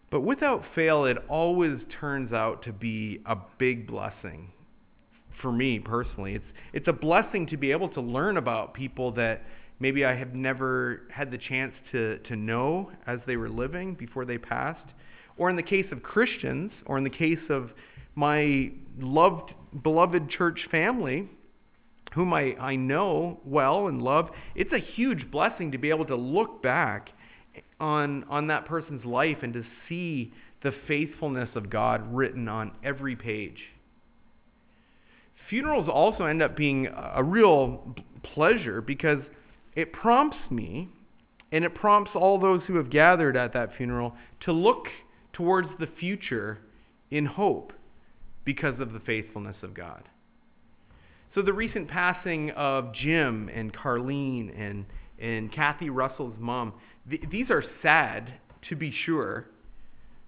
But 0.09 0.21
without 0.21 0.63
fail, 0.73 1.05
it 1.05 1.17
always 1.29 1.79
turns 1.99 2.31
out 2.31 2.63
to 2.63 2.71
be 2.71 3.21
a 3.25 3.35
big 3.57 3.87
blessing 3.87 4.51
for 5.41 5.51
me 5.51 5.79
personally. 5.79 6.35
It's, 6.35 6.45
it's 6.73 6.87
a 6.87 6.93
blessing 6.93 7.47
to 7.47 7.57
be 7.57 7.71
able 7.71 7.89
to 7.89 8.01
learn 8.01 8.37
about 8.37 8.73
people 8.73 9.11
that 9.13 9.43
maybe 9.79 10.05
I 10.05 10.15
have 10.15 10.33
never 10.33 11.03
had 11.11 11.29
the 11.29 11.37
chance 11.37 11.73
to, 11.91 12.19
to 12.19 12.35
know 12.35 12.91
as 13.05 13.19
they 13.27 13.35
were 13.35 13.49
living 13.49 13.95
before 13.95 14.25
they 14.25 14.37
passed. 14.37 14.87
Or 15.37 15.49
in 15.49 15.55
the 15.55 15.63
case 15.63 15.85
of 15.91 16.01
Christians, 16.01 16.71
or 16.85 16.97
in 16.97 17.03
the 17.03 17.09
case 17.09 17.37
of 17.49 17.71
my 18.15 18.71
loved, 18.99 19.53
beloved 19.83 20.29
church 20.29 20.67
family, 20.71 21.29
whom 22.17 22.33
I, 22.33 22.55
I 22.59 22.75
know 22.75 23.39
well 23.45 23.87
and 23.87 24.01
love, 24.01 24.31
it's 24.55 24.73
a 24.73 24.79
huge 24.79 25.29
blessing 25.29 25.71
to 25.71 25.77
be 25.77 25.91
able 25.91 26.07
to 26.07 26.15
look 26.15 26.63
back 26.63 27.09
on, 27.79 28.23
on 28.23 28.47
that 28.47 28.65
person's 28.65 29.05
life 29.05 29.37
and 29.43 29.53
to 29.53 29.63
see 29.87 30.33
the 30.63 30.71
faithfulness 30.87 31.49
of 31.53 31.69
God 31.69 32.11
written 32.11 32.47
on 32.47 32.71
every 32.83 33.15
page. 33.15 33.59
Funerals 35.47 35.87
also 35.87 36.25
end 36.25 36.41
up 36.41 36.57
being 36.57 36.87
a 36.87 37.21
real 37.23 37.95
pleasure 38.33 38.81
because 38.81 39.19
it 39.75 39.93
prompts 39.93 40.37
me 40.49 40.89
and 41.51 41.63
it 41.63 41.75
prompts 41.75 42.11
all 42.15 42.39
those 42.39 42.61
who 42.65 42.77
have 42.77 42.89
gathered 42.89 43.37
at 43.37 43.53
that 43.53 43.77
funeral 43.77 44.15
to 44.39 44.51
look 44.51 44.87
towards 45.33 45.69
the 45.79 45.87
future 45.99 46.57
in 47.11 47.27
hope 47.27 47.73
because 48.43 48.79
of 48.79 48.91
the 48.91 48.99
faithfulness 49.01 49.57
of 49.61 49.75
God. 49.75 50.03
So, 51.37 51.43
the 51.43 51.53
recent 51.53 51.87
passing 51.87 52.49
of 52.55 52.95
Jim 52.95 53.47
and 53.53 53.71
Carlene 53.71 54.51
and, 54.59 54.87
and 55.19 55.53
Kathy 55.53 55.91
Russell's 55.91 56.33
mom, 56.39 56.73
th- 57.07 57.21
these 57.31 57.51
are 57.51 57.63
sad, 57.83 58.33
to 58.69 58.75
be 58.75 58.91
sure, 59.05 59.45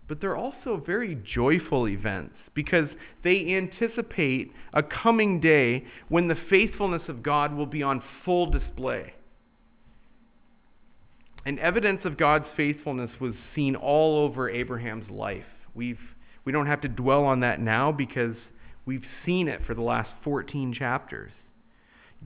but 0.08 0.22
they're 0.22 0.38
also 0.38 0.78
very 0.86 1.18
joyful 1.34 1.88
events 1.88 2.36
because 2.54 2.90
they 3.24 3.56
anticipate 3.56 4.52
a 4.72 4.84
coming 4.84 5.40
day 5.40 5.84
when 6.10 6.28
the 6.28 6.38
faithfulness 6.48 7.02
of 7.08 7.24
God 7.24 7.56
will 7.56 7.66
be 7.66 7.82
on 7.82 8.04
full 8.24 8.52
display. 8.52 9.14
And 11.44 11.58
evidence 11.58 12.02
of 12.04 12.20
God's 12.20 12.46
faithfulness 12.56 13.10
was 13.20 13.34
seen 13.56 13.76
all 13.76 14.20
over 14.20 14.48
Abraham's 14.48 15.10
life. 15.10 15.42
We've, 15.74 15.98
we 16.46 16.52
don't 16.52 16.68
have 16.68 16.82
to 16.82 16.88
dwell 16.88 17.24
on 17.24 17.40
that 17.40 17.60
now 17.60 17.92
because 17.92 18.36
we've 18.90 19.06
seen 19.24 19.48
it 19.48 19.62
for 19.68 19.76
the 19.76 19.84
last 19.84 20.10
14 20.24 20.74
chapters. 20.74 21.32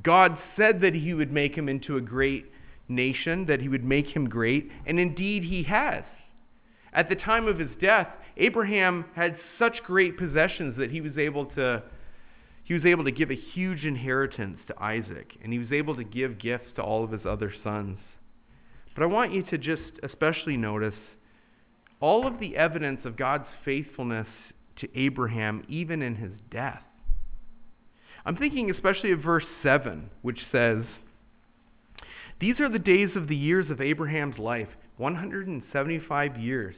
God 0.01 0.37
said 0.55 0.79
that 0.79 0.93
he 0.93 1.13
would 1.13 1.29
make 1.29 1.57
him 1.57 1.67
into 1.67 1.97
a 1.97 2.01
great 2.01 2.45
nation, 2.87 3.47
that 3.47 3.59
he 3.59 3.67
would 3.67 3.83
make 3.83 4.07
him 4.07 4.29
great, 4.29 4.71
and 4.85 4.97
indeed 4.97 5.43
he 5.43 5.63
has. 5.63 6.05
At 6.93 7.09
the 7.09 7.15
time 7.15 7.47
of 7.47 7.59
his 7.59 7.71
death, 7.81 8.07
Abraham 8.37 9.03
had 9.13 9.35
such 9.59 9.83
great 9.83 10.17
possessions 10.17 10.77
that 10.77 10.89
he 10.89 11.01
was 11.01 11.17
able 11.17 11.47
to 11.47 11.83
he 12.63 12.73
was 12.73 12.85
able 12.85 13.03
to 13.03 13.11
give 13.11 13.29
a 13.29 13.35
huge 13.35 13.83
inheritance 13.83 14.57
to 14.67 14.81
Isaac, 14.81 15.33
and 15.43 15.51
he 15.51 15.59
was 15.59 15.73
able 15.73 15.97
to 15.97 16.03
give 16.05 16.39
gifts 16.39 16.69
to 16.77 16.81
all 16.81 17.03
of 17.03 17.11
his 17.11 17.25
other 17.25 17.53
sons. 17.61 17.97
But 18.95 19.03
I 19.03 19.07
want 19.07 19.33
you 19.33 19.43
to 19.43 19.57
just 19.57 19.99
especially 20.01 20.55
notice 20.55 20.95
all 21.99 22.25
of 22.25 22.39
the 22.39 22.55
evidence 22.55 23.01
of 23.03 23.17
God's 23.17 23.47
faithfulness 23.65 24.27
to 24.77 24.97
Abraham, 24.97 25.63
even 25.67 26.01
in 26.01 26.15
his 26.15 26.31
death. 26.51 26.81
I'm 28.25 28.37
thinking 28.37 28.71
especially 28.71 29.11
of 29.11 29.19
verse 29.19 29.45
7, 29.61 30.09
which 30.21 30.39
says, 30.51 30.85
These 32.39 32.59
are 32.59 32.69
the 32.69 32.79
days 32.79 33.09
of 33.15 33.27
the 33.27 33.35
years 33.35 33.69
of 33.69 33.81
Abraham's 33.81 34.37
life 34.37 34.69
175 34.97 36.37
years. 36.37 36.75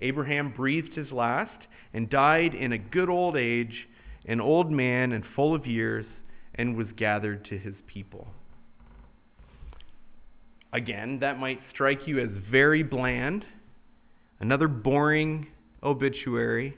Abraham 0.00 0.52
breathed 0.56 0.94
his 0.94 1.10
last 1.12 1.66
and 1.92 2.10
died 2.10 2.54
in 2.54 2.72
a 2.72 2.78
good 2.78 3.08
old 3.08 3.36
age, 3.36 3.88
an 4.26 4.40
old 4.40 4.70
man 4.70 5.12
and 5.12 5.24
full 5.34 5.54
of 5.54 5.66
years, 5.66 6.06
and 6.54 6.76
was 6.76 6.88
gathered 6.96 7.44
to 7.46 7.58
his 7.58 7.74
people. 7.86 8.26
Again, 10.72 11.20
that 11.20 11.38
might 11.38 11.60
strike 11.72 12.06
you 12.06 12.18
as 12.18 12.28
very 12.50 12.82
bland, 12.82 13.44
another 14.40 14.68
boring 14.68 15.46
obituary. 15.82 16.76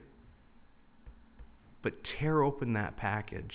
But 1.82 1.94
tear 2.18 2.42
open 2.42 2.74
that 2.74 2.96
package. 2.96 3.54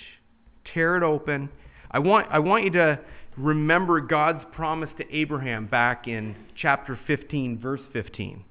Tear 0.72 0.96
it 0.96 1.02
open. 1.02 1.48
I 1.90 1.98
want, 1.98 2.26
I 2.30 2.40
want 2.40 2.64
you 2.64 2.70
to 2.72 2.98
remember 3.36 4.00
God's 4.00 4.44
promise 4.52 4.90
to 4.98 5.14
Abraham 5.14 5.66
back 5.66 6.08
in 6.08 6.34
chapter 6.56 6.98
15, 7.06 7.58
verse 7.58 7.80
15. 7.92 8.44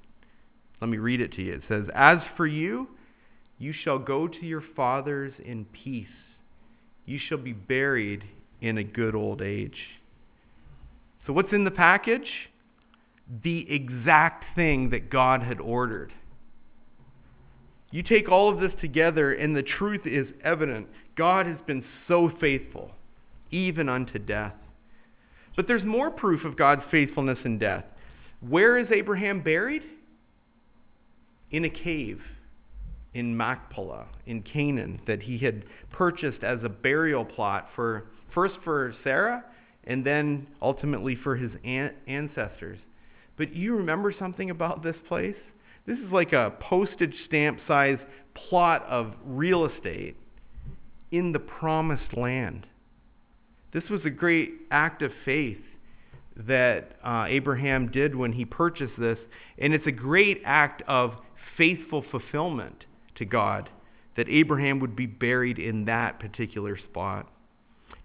Let 0.80 0.90
me 0.90 0.98
read 0.98 1.20
it 1.20 1.32
to 1.32 1.42
you. 1.42 1.54
It 1.54 1.62
says, 1.68 1.84
As 1.94 2.18
for 2.36 2.46
you, 2.46 2.88
you 3.58 3.72
shall 3.72 3.98
go 3.98 4.28
to 4.28 4.46
your 4.46 4.62
fathers 4.74 5.32
in 5.44 5.64
peace. 5.66 6.06
You 7.04 7.18
shall 7.18 7.38
be 7.38 7.52
buried 7.52 8.24
in 8.60 8.78
a 8.78 8.84
good 8.84 9.14
old 9.14 9.42
age. 9.42 9.78
So, 11.26 11.32
what's 11.32 11.52
in 11.52 11.64
the 11.64 11.70
package? 11.70 12.28
The 13.42 13.66
exact 13.70 14.44
thing 14.54 14.90
that 14.90 15.10
God 15.10 15.42
had 15.42 15.60
ordered. 15.60 16.12
You 17.90 18.02
take 18.02 18.28
all 18.28 18.52
of 18.52 18.60
this 18.60 18.72
together, 18.80 19.32
and 19.32 19.56
the 19.56 19.62
truth 19.62 20.06
is 20.06 20.26
evident. 20.42 20.86
God 21.16 21.46
has 21.46 21.58
been 21.66 21.84
so 22.08 22.30
faithful, 22.40 22.90
even 23.50 23.88
unto 23.88 24.18
death. 24.18 24.54
But 25.56 25.66
there's 25.66 25.84
more 25.84 26.10
proof 26.10 26.44
of 26.44 26.56
God's 26.56 26.82
faithfulness 26.90 27.38
in 27.44 27.58
death. 27.58 27.84
Where 28.40 28.76
is 28.76 28.88
Abraham 28.92 29.40
buried? 29.40 29.82
In 31.50 31.64
a 31.64 31.70
cave 31.70 32.20
in 33.14 33.34
Machpelah, 33.34 34.06
in 34.26 34.42
Canaan, 34.42 35.00
that 35.06 35.22
he 35.22 35.38
had 35.38 35.64
purchased 35.90 36.42
as 36.42 36.58
a 36.62 36.68
burial 36.68 37.24
plot 37.24 37.70
for 37.74 38.08
first 38.34 38.56
for 38.62 38.94
Sarah 39.02 39.42
and 39.84 40.04
then 40.04 40.46
ultimately 40.60 41.16
for 41.16 41.34
his 41.36 41.50
ancestors. 42.06 42.78
But 43.38 43.54
you 43.54 43.76
remember 43.76 44.12
something 44.18 44.50
about 44.50 44.82
this 44.82 44.96
place? 45.08 45.36
This 45.86 45.98
is 45.98 46.10
like 46.10 46.32
a 46.32 46.52
postage 46.60 47.14
stamp 47.26 47.60
size 47.66 47.98
plot 48.34 48.84
of 48.86 49.14
real 49.24 49.66
estate 49.66 50.16
in 51.10 51.32
the 51.32 51.38
promised 51.38 52.16
land. 52.16 52.66
This 53.72 53.84
was 53.88 54.00
a 54.04 54.10
great 54.10 54.52
act 54.70 55.02
of 55.02 55.12
faith 55.24 55.62
that 56.36 56.96
uh, 57.04 57.26
Abraham 57.28 57.90
did 57.90 58.14
when 58.14 58.32
he 58.32 58.44
purchased 58.44 58.98
this, 58.98 59.18
and 59.58 59.72
it's 59.72 59.86
a 59.86 59.92
great 59.92 60.42
act 60.44 60.82
of 60.86 61.14
faithful 61.56 62.04
fulfillment 62.10 62.84
to 63.16 63.24
God 63.24 63.68
that 64.16 64.28
Abraham 64.28 64.80
would 64.80 64.96
be 64.96 65.06
buried 65.06 65.58
in 65.58 65.84
that 65.86 66.18
particular 66.18 66.78
spot. 66.78 67.30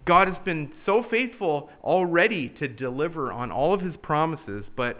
God 0.04 0.28
has 0.28 0.36
been 0.44 0.72
so 0.84 1.04
faithful 1.10 1.70
already 1.82 2.48
to 2.58 2.68
deliver 2.68 3.30
on 3.30 3.50
all 3.50 3.74
of 3.74 3.80
his 3.80 3.94
promises, 4.02 4.64
but 4.76 4.98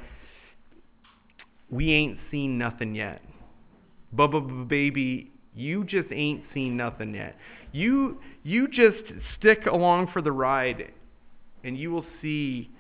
we 1.72 1.90
ain't 1.90 2.18
seen 2.30 2.58
nothing 2.58 2.94
yet. 2.94 3.22
Bubba 4.14 4.68
baby, 4.68 5.32
you 5.54 5.84
just 5.84 6.12
ain't 6.12 6.44
seen 6.54 6.76
nothing 6.76 7.14
yet. 7.14 7.34
You 7.72 8.20
you 8.44 8.68
just 8.68 9.02
stick 9.38 9.66
along 9.66 10.10
for 10.12 10.22
the 10.22 10.30
ride 10.30 10.92
and 11.64 11.76
you 11.78 11.90
will 11.90 12.04
see 12.20 12.70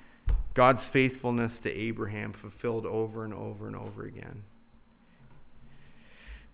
God's 0.54 0.80
faithfulness 0.92 1.52
to 1.62 1.70
Abraham 1.70 2.34
fulfilled 2.40 2.84
over 2.84 3.24
and 3.24 3.32
over 3.32 3.66
and 3.66 3.74
over 3.74 4.04
again. 4.04 4.42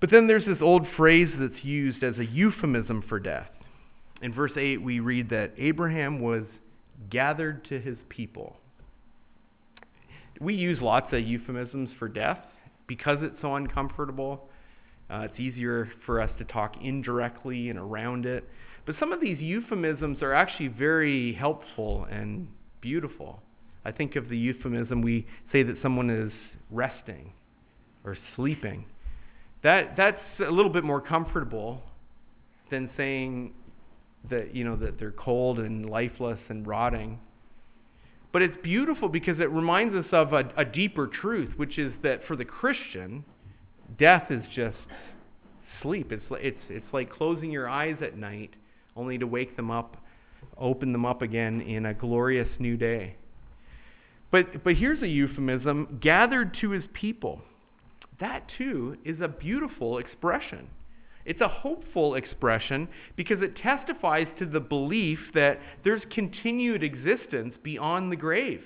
But 0.00 0.12
then 0.12 0.28
there's 0.28 0.44
this 0.44 0.58
old 0.60 0.86
phrase 0.96 1.28
that's 1.40 1.64
used 1.64 2.04
as 2.04 2.16
a 2.18 2.24
euphemism 2.24 3.02
for 3.08 3.18
death. 3.18 3.50
In 4.22 4.32
verse 4.32 4.52
8, 4.56 4.80
we 4.80 5.00
read 5.00 5.30
that 5.30 5.54
Abraham 5.58 6.20
was 6.20 6.44
gathered 7.10 7.64
to 7.68 7.80
his 7.80 7.96
people. 8.08 8.56
We 10.40 10.54
use 10.54 10.78
lots 10.80 11.12
of 11.12 11.20
euphemisms 11.20 11.90
for 11.98 12.08
death 12.08 12.38
because 12.86 13.18
it's 13.22 13.40
so 13.42 13.56
uncomfortable. 13.56 14.48
Uh, 15.10 15.26
it's 15.30 15.38
easier 15.40 15.90
for 16.06 16.20
us 16.20 16.30
to 16.38 16.44
talk 16.44 16.74
indirectly 16.82 17.70
and 17.70 17.78
around 17.78 18.26
it. 18.26 18.44
But 18.86 18.96
some 19.00 19.12
of 19.12 19.20
these 19.20 19.38
euphemisms 19.38 20.22
are 20.22 20.32
actually 20.32 20.68
very 20.68 21.34
helpful 21.34 22.06
and 22.10 22.48
beautiful. 22.80 23.42
I 23.84 23.92
think 23.92 24.16
of 24.16 24.28
the 24.28 24.38
euphemism 24.38 25.02
we 25.02 25.26
say 25.52 25.62
that 25.62 25.76
someone 25.82 26.10
is 26.10 26.32
resting 26.70 27.32
or 28.04 28.16
sleeping. 28.36 28.84
That, 29.62 29.96
that's 29.96 30.22
a 30.46 30.50
little 30.50 30.72
bit 30.72 30.84
more 30.84 31.00
comfortable 31.00 31.82
than 32.70 32.90
saying 32.96 33.52
that, 34.30 34.54
you 34.54 34.64
know, 34.64 34.76
that 34.76 34.98
they're 34.98 35.12
cold 35.12 35.58
and 35.58 35.88
lifeless 35.88 36.38
and 36.48 36.66
rotting. 36.66 37.18
But 38.38 38.44
it's 38.44 38.62
beautiful 38.62 39.08
because 39.08 39.40
it 39.40 39.50
reminds 39.50 39.96
us 39.96 40.06
of 40.12 40.32
a, 40.32 40.48
a 40.56 40.64
deeper 40.64 41.08
truth, 41.08 41.54
which 41.56 41.76
is 41.76 41.92
that 42.04 42.24
for 42.28 42.36
the 42.36 42.44
Christian, 42.44 43.24
death 43.98 44.30
is 44.30 44.44
just 44.54 44.76
sleep. 45.82 46.12
It's, 46.12 46.22
it's, 46.30 46.60
it's 46.68 46.86
like 46.92 47.10
closing 47.10 47.50
your 47.50 47.68
eyes 47.68 47.96
at 48.00 48.16
night 48.16 48.52
only 48.94 49.18
to 49.18 49.26
wake 49.26 49.56
them 49.56 49.72
up, 49.72 49.96
open 50.56 50.92
them 50.92 51.04
up 51.04 51.20
again 51.20 51.62
in 51.62 51.84
a 51.86 51.94
glorious 51.94 52.46
new 52.60 52.76
day. 52.76 53.16
But, 54.30 54.62
but 54.62 54.76
here's 54.76 55.02
a 55.02 55.08
euphemism 55.08 55.98
gathered 56.00 56.56
to 56.60 56.70
his 56.70 56.84
people. 56.92 57.42
That 58.20 58.44
too 58.56 58.98
is 59.04 59.20
a 59.20 59.26
beautiful 59.26 59.98
expression. 59.98 60.68
It's 61.28 61.40
a 61.40 61.48
hopeful 61.48 62.14
expression 62.14 62.88
because 63.14 63.42
it 63.42 63.56
testifies 63.56 64.26
to 64.38 64.46
the 64.46 64.60
belief 64.60 65.18
that 65.34 65.60
there's 65.84 66.02
continued 66.10 66.82
existence 66.82 67.54
beyond 67.62 68.10
the 68.10 68.16
grave. 68.16 68.62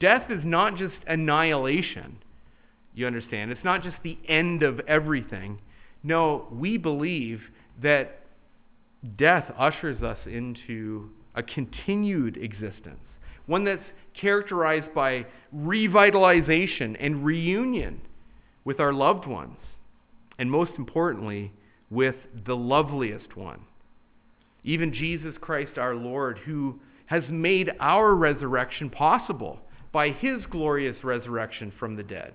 Death 0.00 0.30
is 0.30 0.44
not 0.44 0.76
just 0.76 0.96
annihilation. 1.06 2.18
You 2.94 3.06
understand? 3.06 3.50
It's 3.50 3.64
not 3.64 3.82
just 3.82 3.96
the 4.02 4.18
end 4.28 4.62
of 4.62 4.80
everything. 4.80 5.60
No, 6.02 6.48
we 6.50 6.76
believe 6.76 7.40
that 7.82 8.20
death 9.16 9.50
ushers 9.56 10.02
us 10.02 10.18
into 10.26 11.10
a 11.34 11.42
continued 11.42 12.36
existence 12.36 13.00
one 13.46 13.64
that's 13.64 13.84
characterized 14.20 14.92
by 14.94 15.26
revitalization 15.54 16.96
and 16.98 17.24
reunion 17.24 18.00
with 18.64 18.80
our 18.80 18.92
loved 18.92 19.26
ones, 19.26 19.56
and 20.38 20.50
most 20.50 20.72
importantly, 20.78 21.52
with 21.90 22.16
the 22.46 22.56
loveliest 22.56 23.36
one. 23.36 23.60
Even 24.64 24.92
Jesus 24.92 25.34
Christ 25.40 25.78
our 25.78 25.94
Lord, 25.94 26.38
who 26.38 26.80
has 27.06 27.22
made 27.30 27.70
our 27.80 28.14
resurrection 28.14 28.90
possible 28.90 29.60
by 29.92 30.10
his 30.10 30.42
glorious 30.50 30.96
resurrection 31.04 31.72
from 31.78 31.96
the 31.96 32.02
dead. 32.02 32.34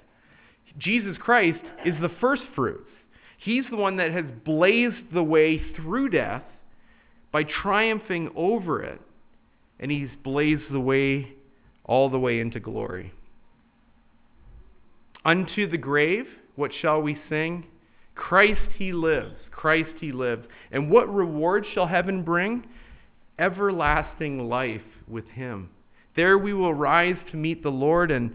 Jesus 0.78 1.18
Christ 1.20 1.60
is 1.86 1.94
the 2.02 2.12
first 2.22 2.44
fruits. 2.56 2.90
He's 3.38 3.66
the 3.70 3.76
one 3.76 3.98
that 3.98 4.12
has 4.12 4.26
blazed 4.46 5.14
the 5.14 5.24
way 5.24 5.62
through 5.76 6.10
death 6.10 6.44
by 7.32 7.44
triumphing 7.44 8.32
over 8.36 8.82
it, 8.84 9.02
and 9.80 9.92
he's 9.92 10.10
blazed 10.24 10.72
the 10.72 10.80
way 10.80 11.34
all 11.84 12.10
the 12.10 12.20
way 12.20 12.40
into 12.40 12.60
glory. 12.60 13.12
Unto 15.26 15.70
the 15.70 15.78
grave, 15.78 16.26
what 16.56 16.72
shall 16.82 17.02
we 17.02 17.18
sing? 17.30 17.66
Christ 18.22 18.62
he 18.78 18.94
lives, 18.94 19.36
Christ 19.50 19.90
he 20.00 20.12
lives. 20.12 20.46
And 20.72 20.92
what 20.92 21.12
reward 21.12 21.66
shall 21.74 21.88
heaven 21.88 22.24
bring? 22.24 22.64
Everlasting 23.40 24.48
life 24.48 24.82
with 25.08 25.28
him. 25.30 25.72
There 26.16 26.38
we 26.38 26.54
will 26.54 26.74
rise 26.74 27.18
to 27.32 27.36
meet 27.38 27.64
the 27.64 27.72
Lord, 27.72 28.12
and 28.12 28.32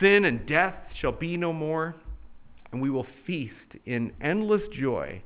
sin 0.00 0.24
and 0.24 0.46
death 0.46 0.76
shall 1.00 1.12
be 1.12 1.36
no 1.36 1.52
more. 1.52 1.96
And 2.70 2.80
we 2.80 2.90
will 2.90 3.06
feast 3.26 3.54
in 3.86 4.12
endless 4.22 4.62
joy 4.78 5.20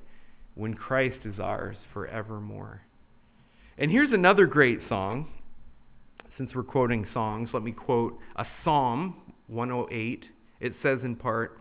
when 0.54 0.72
Christ 0.72 1.18
is 1.24 1.38
ours 1.38 1.76
forevermore. 1.92 2.80
And 3.76 3.90
here's 3.90 4.12
another 4.12 4.46
great 4.46 4.80
song. 4.88 5.28
Since 6.38 6.54
we're 6.54 6.62
quoting 6.62 7.06
songs, 7.12 7.50
let 7.52 7.62
me 7.62 7.72
quote 7.72 8.18
a 8.36 8.46
Psalm 8.64 9.16
108. 9.48 10.24
It 10.60 10.72
says 10.82 11.00
in 11.04 11.14
part, 11.14 11.58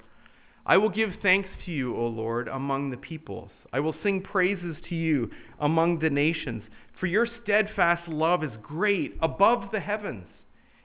I 0.65 0.77
will 0.77 0.89
give 0.89 1.11
thanks 1.21 1.49
to 1.65 1.71
you, 1.71 1.95
O 1.95 2.07
Lord, 2.07 2.47
among 2.47 2.91
the 2.91 2.97
peoples. 2.97 3.49
I 3.73 3.79
will 3.79 3.95
sing 4.03 4.21
praises 4.21 4.75
to 4.89 4.95
you 4.95 5.31
among 5.59 5.99
the 5.99 6.09
nations. 6.09 6.63
For 6.99 7.07
your 7.07 7.27
steadfast 7.43 8.07
love 8.07 8.43
is 8.43 8.51
great 8.61 9.17
above 9.21 9.71
the 9.71 9.79
heavens, 9.79 10.27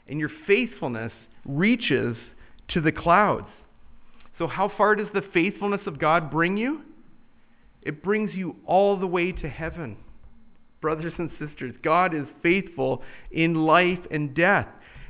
and 0.09 0.18
your 0.18 0.31
faithfulness 0.47 1.12
reaches 1.45 2.16
to 2.68 2.81
the 2.81 2.93
clouds. 2.93 3.49
So, 4.39 4.47
how 4.47 4.70
far 4.77 4.95
does 4.95 5.09
the 5.12 5.24
faithfulness 5.35 5.83
of 5.87 5.99
God 5.99 6.31
bring 6.31 6.57
you? 6.57 6.83
It 7.83 8.03
brings 8.03 8.35
you 8.35 8.57
all 8.66 8.99
the 8.99 9.07
way 9.07 9.33
to 9.33 9.49
heaven. 9.49 9.97
Brothers 10.81 11.14
and 11.18 11.31
sisters, 11.39 11.74
God 11.83 12.14
is 12.14 12.27
faithful 12.43 13.03
in 13.31 13.66
life 13.66 14.01
and 14.11 14.35
death. 14.35 14.68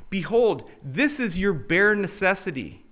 Behold, 0.09 0.63
this 0.83 1.11
is 1.19 1.35
your 1.35 1.53
bare 1.53 1.95
necessity 1.95 2.83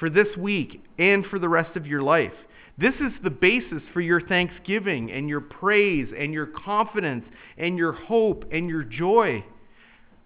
for 0.00 0.10
this 0.10 0.36
week 0.36 0.82
and 0.98 1.24
for 1.26 1.38
the 1.38 1.48
rest 1.48 1.76
of 1.76 1.86
your 1.86 2.02
life. 2.02 2.32
This 2.78 2.94
is 2.94 3.12
the 3.22 3.30
basis 3.30 3.82
for 3.92 4.00
your 4.00 4.26
thanksgiving 4.26 5.12
and 5.12 5.28
your 5.28 5.42
praise 5.42 6.08
and 6.18 6.32
your 6.32 6.46
confidence 6.46 7.24
and 7.58 7.76
your 7.76 7.92
hope 7.92 8.44
and 8.50 8.68
your 8.68 8.82
joy. 8.82 9.44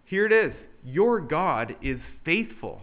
Here 0.05 0.25
it 0.25 0.33
is 0.33 0.55
your 0.85 1.21
God 1.21 1.77
is 1.83 1.99
faithful. 2.25 2.83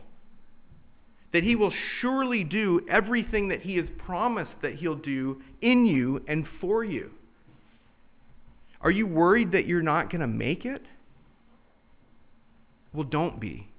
That 1.34 1.44
he 1.44 1.56
will 1.56 1.72
surely 2.02 2.44
do 2.44 2.82
everything 2.90 3.50
that 3.50 3.62
he 3.62 3.78
has 3.78 3.86
promised 4.06 4.52
that 4.64 4.76
he'll 4.76 4.96
do 4.96 5.42
in 5.62 5.86
you 5.86 6.22
and 6.28 6.46
for 6.60 6.84
you. 6.84 7.12
Are 8.82 8.92
you 8.92 9.08
worried 9.08 9.52
that 9.54 9.68
you're 9.68 9.84
not 9.84 10.12
going 10.12 10.22
to 10.22 10.28
make 10.28 10.66
it? 10.66 10.82
Well, 12.94 13.06
don't 13.06 13.40
be. 13.40 13.71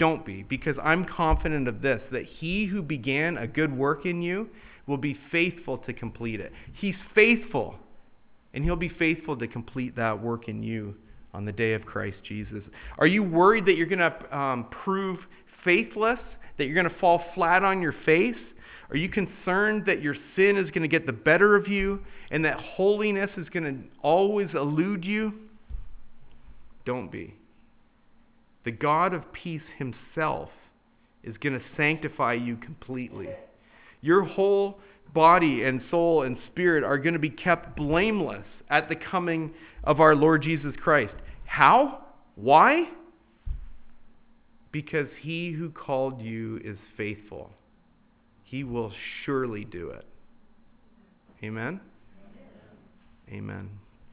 Don't 0.00 0.24
be, 0.24 0.42
because 0.44 0.76
I'm 0.82 1.04
confident 1.04 1.68
of 1.68 1.82
this 1.82 2.00
that 2.10 2.24
he 2.24 2.64
who 2.64 2.80
began 2.80 3.36
a 3.36 3.46
good 3.46 3.76
work 3.76 4.06
in 4.06 4.22
you 4.22 4.48
will 4.86 4.96
be 4.96 5.16
faithful 5.30 5.76
to 5.76 5.92
complete 5.92 6.40
it. 6.40 6.52
He's 6.72 6.94
faithful, 7.14 7.74
and 8.54 8.64
he'll 8.64 8.76
be 8.76 8.88
faithful 8.98 9.36
to 9.36 9.46
complete 9.46 9.94
that 9.96 10.20
work 10.20 10.48
in 10.48 10.62
you 10.62 10.94
on 11.34 11.44
the 11.44 11.52
day 11.52 11.74
of 11.74 11.84
Christ 11.84 12.16
Jesus. 12.26 12.62
Are 12.96 13.06
you 13.06 13.22
worried 13.22 13.66
that 13.66 13.74
you're 13.74 13.86
going 13.86 13.98
to 13.98 14.36
um, 14.36 14.68
prove 14.82 15.18
faithless, 15.64 16.18
that 16.56 16.64
you're 16.64 16.74
going 16.74 16.88
to 16.88 16.98
fall 16.98 17.22
flat 17.34 17.62
on 17.62 17.82
your 17.82 17.94
face? 18.06 18.34
Are 18.88 18.96
you 18.96 19.10
concerned 19.10 19.84
that 19.84 20.00
your 20.00 20.16
sin 20.34 20.56
is 20.56 20.70
going 20.70 20.82
to 20.82 20.88
get 20.88 21.04
the 21.04 21.12
better 21.12 21.54
of 21.54 21.68
you 21.68 22.00
and 22.30 22.42
that 22.46 22.58
holiness 22.58 23.30
is 23.36 23.46
going 23.50 23.64
to 23.64 23.76
always 24.02 24.48
elude 24.54 25.04
you? 25.04 25.34
Don't 26.86 27.12
be 27.12 27.34
the 28.64 28.70
God 28.70 29.14
of 29.14 29.22
peace 29.32 29.62
himself 29.78 30.50
is 31.22 31.36
going 31.38 31.58
to 31.58 31.64
sanctify 31.76 32.34
you 32.34 32.56
completely. 32.56 33.28
Your 34.00 34.24
whole 34.24 34.78
body 35.14 35.64
and 35.64 35.82
soul 35.90 36.22
and 36.22 36.36
spirit 36.50 36.84
are 36.84 36.98
going 36.98 37.14
to 37.14 37.18
be 37.18 37.30
kept 37.30 37.76
blameless 37.76 38.44
at 38.68 38.88
the 38.88 38.96
coming 38.96 39.52
of 39.84 40.00
our 40.00 40.14
Lord 40.14 40.42
Jesus 40.42 40.74
Christ. 40.82 41.14
How? 41.46 42.04
Why? 42.36 42.84
Because 44.72 45.08
he 45.20 45.52
who 45.52 45.70
called 45.70 46.20
you 46.20 46.60
is 46.64 46.78
faithful. 46.96 47.50
He 48.44 48.64
will 48.64 48.92
surely 49.24 49.64
do 49.64 49.90
it. 49.90 50.04
Amen? 51.42 51.80
Amen. 53.32 53.70